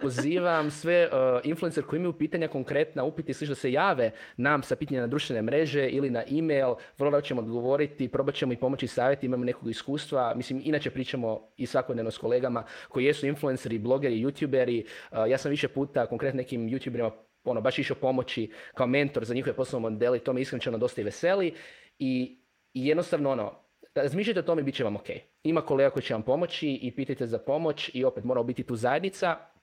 pozivam 0.00 0.70
sve 0.70 1.08
uh, 1.08 1.40
influencer 1.44 1.84
koji 1.84 1.98
imaju 1.98 2.12
pitanja 2.12 2.48
konkretna, 2.48 3.04
upiti 3.04 3.34
slično 3.34 3.54
da 3.54 3.60
se 3.60 3.72
jave 3.72 4.10
nam 4.36 4.62
sa 4.62 4.76
pitanja 4.76 5.00
na 5.00 5.06
društvene 5.06 5.42
mreže 5.42 5.88
ili 5.88 6.10
na 6.10 6.22
e-mail, 6.30 6.74
vrlo 6.98 7.10
da 7.10 7.20
ćemo 7.20 7.40
odgovoriti, 7.40 8.08
probat 8.08 8.34
ćemo 8.34 8.52
i 8.52 8.56
pomoći 8.56 8.86
savjeti, 8.86 9.26
imamo 9.26 9.44
nekog 9.44 9.70
iskustva, 9.70 10.34
mislim 10.34 10.60
inače 10.64 10.90
pričamo 10.90 11.40
i 11.56 11.66
svakodnevno 11.66 12.10
s 12.10 12.18
kolegama 12.18 12.64
koji 12.88 13.04
jesu 13.04 13.26
influenceri, 13.26 13.78
blogeri, 13.78 14.24
youtuberi, 14.24 14.84
ja 15.28 15.38
sam 15.38 15.50
više 15.50 15.68
puta 15.68 16.06
konkretno 16.06 16.36
nekim 16.36 16.68
youtuberima 16.68 17.10
ono, 17.50 17.60
baš 17.60 17.78
išao 17.78 17.96
pomoći 17.96 18.50
kao 18.74 18.86
mentor 18.86 19.24
za 19.24 19.34
njihove 19.34 19.56
poslovne 19.56 19.90
modele 19.90 20.18
i 20.18 20.20
to 20.20 20.32
me 20.32 20.40
iskreno 20.40 20.78
dosta 20.78 21.00
i 21.00 21.04
veseli 21.04 21.54
i, 21.98 22.38
i 22.74 22.86
jednostavno 22.86 23.30
ono, 23.30 23.52
razmišljajte 23.94 24.40
o 24.40 24.42
tome 24.42 24.60
i 24.60 24.64
bit 24.64 24.74
će 24.74 24.84
vam 24.84 24.96
ok. 24.96 25.08
Ima 25.42 25.60
kolega 25.60 25.90
koji 25.90 26.02
će 26.02 26.14
vam 26.14 26.22
pomoći 26.22 26.68
i 26.68 26.94
pitajte 26.96 27.26
za 27.26 27.38
pomoć 27.38 27.90
i 27.94 28.04
opet 28.04 28.24
mora 28.24 28.42
biti 28.42 28.62
tu 28.62 28.76
zajednica 28.76 29.55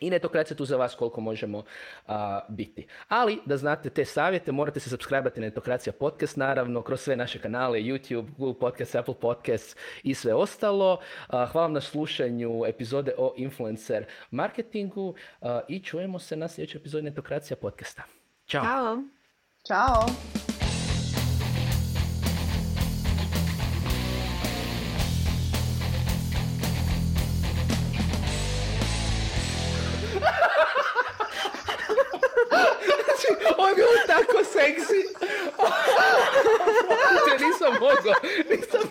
i 0.00 0.10
netokracija 0.10 0.56
tu 0.56 0.64
za 0.64 0.76
vas 0.76 0.94
koliko 0.94 1.20
možemo 1.20 1.62
biti. 2.48 2.86
Ali 3.08 3.40
da 3.46 3.56
znate 3.56 3.90
te 3.90 4.04
savjete, 4.04 4.52
morate 4.52 4.80
se 4.80 4.96
subscribe-ati 4.96 5.40
na 5.40 5.46
Netokracija 5.46 5.92
podcast, 5.92 6.36
naravno, 6.36 6.82
kroz 6.82 7.00
sve 7.00 7.16
naše 7.16 7.38
kanale, 7.38 7.78
YouTube, 7.78 8.26
Google 8.38 8.60
Podcast, 8.60 8.94
Apple 8.94 9.14
Podcast 9.20 9.76
i 10.02 10.14
sve 10.14 10.34
ostalo. 10.34 11.00
hvala 11.28 11.48
vam 11.54 11.72
na 11.72 11.80
slušanju 11.80 12.62
epizode 12.66 13.12
o 13.18 13.34
influencer 13.36 14.04
marketingu 14.30 15.14
i 15.68 15.80
čujemo 15.80 16.18
se 16.18 16.36
na 16.36 16.48
sljedećoj 16.48 16.78
epizodi 16.78 17.04
Netokracija 17.04 17.56
podcasta. 17.56 18.02
Ćao! 18.46 18.62
Ćao! 18.64 19.02
Ćao! 19.66 20.43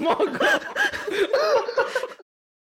Nisam 0.03 0.25
mogao. 0.25 0.49
Nisam 0.49 0.59
mogao. 0.59 0.72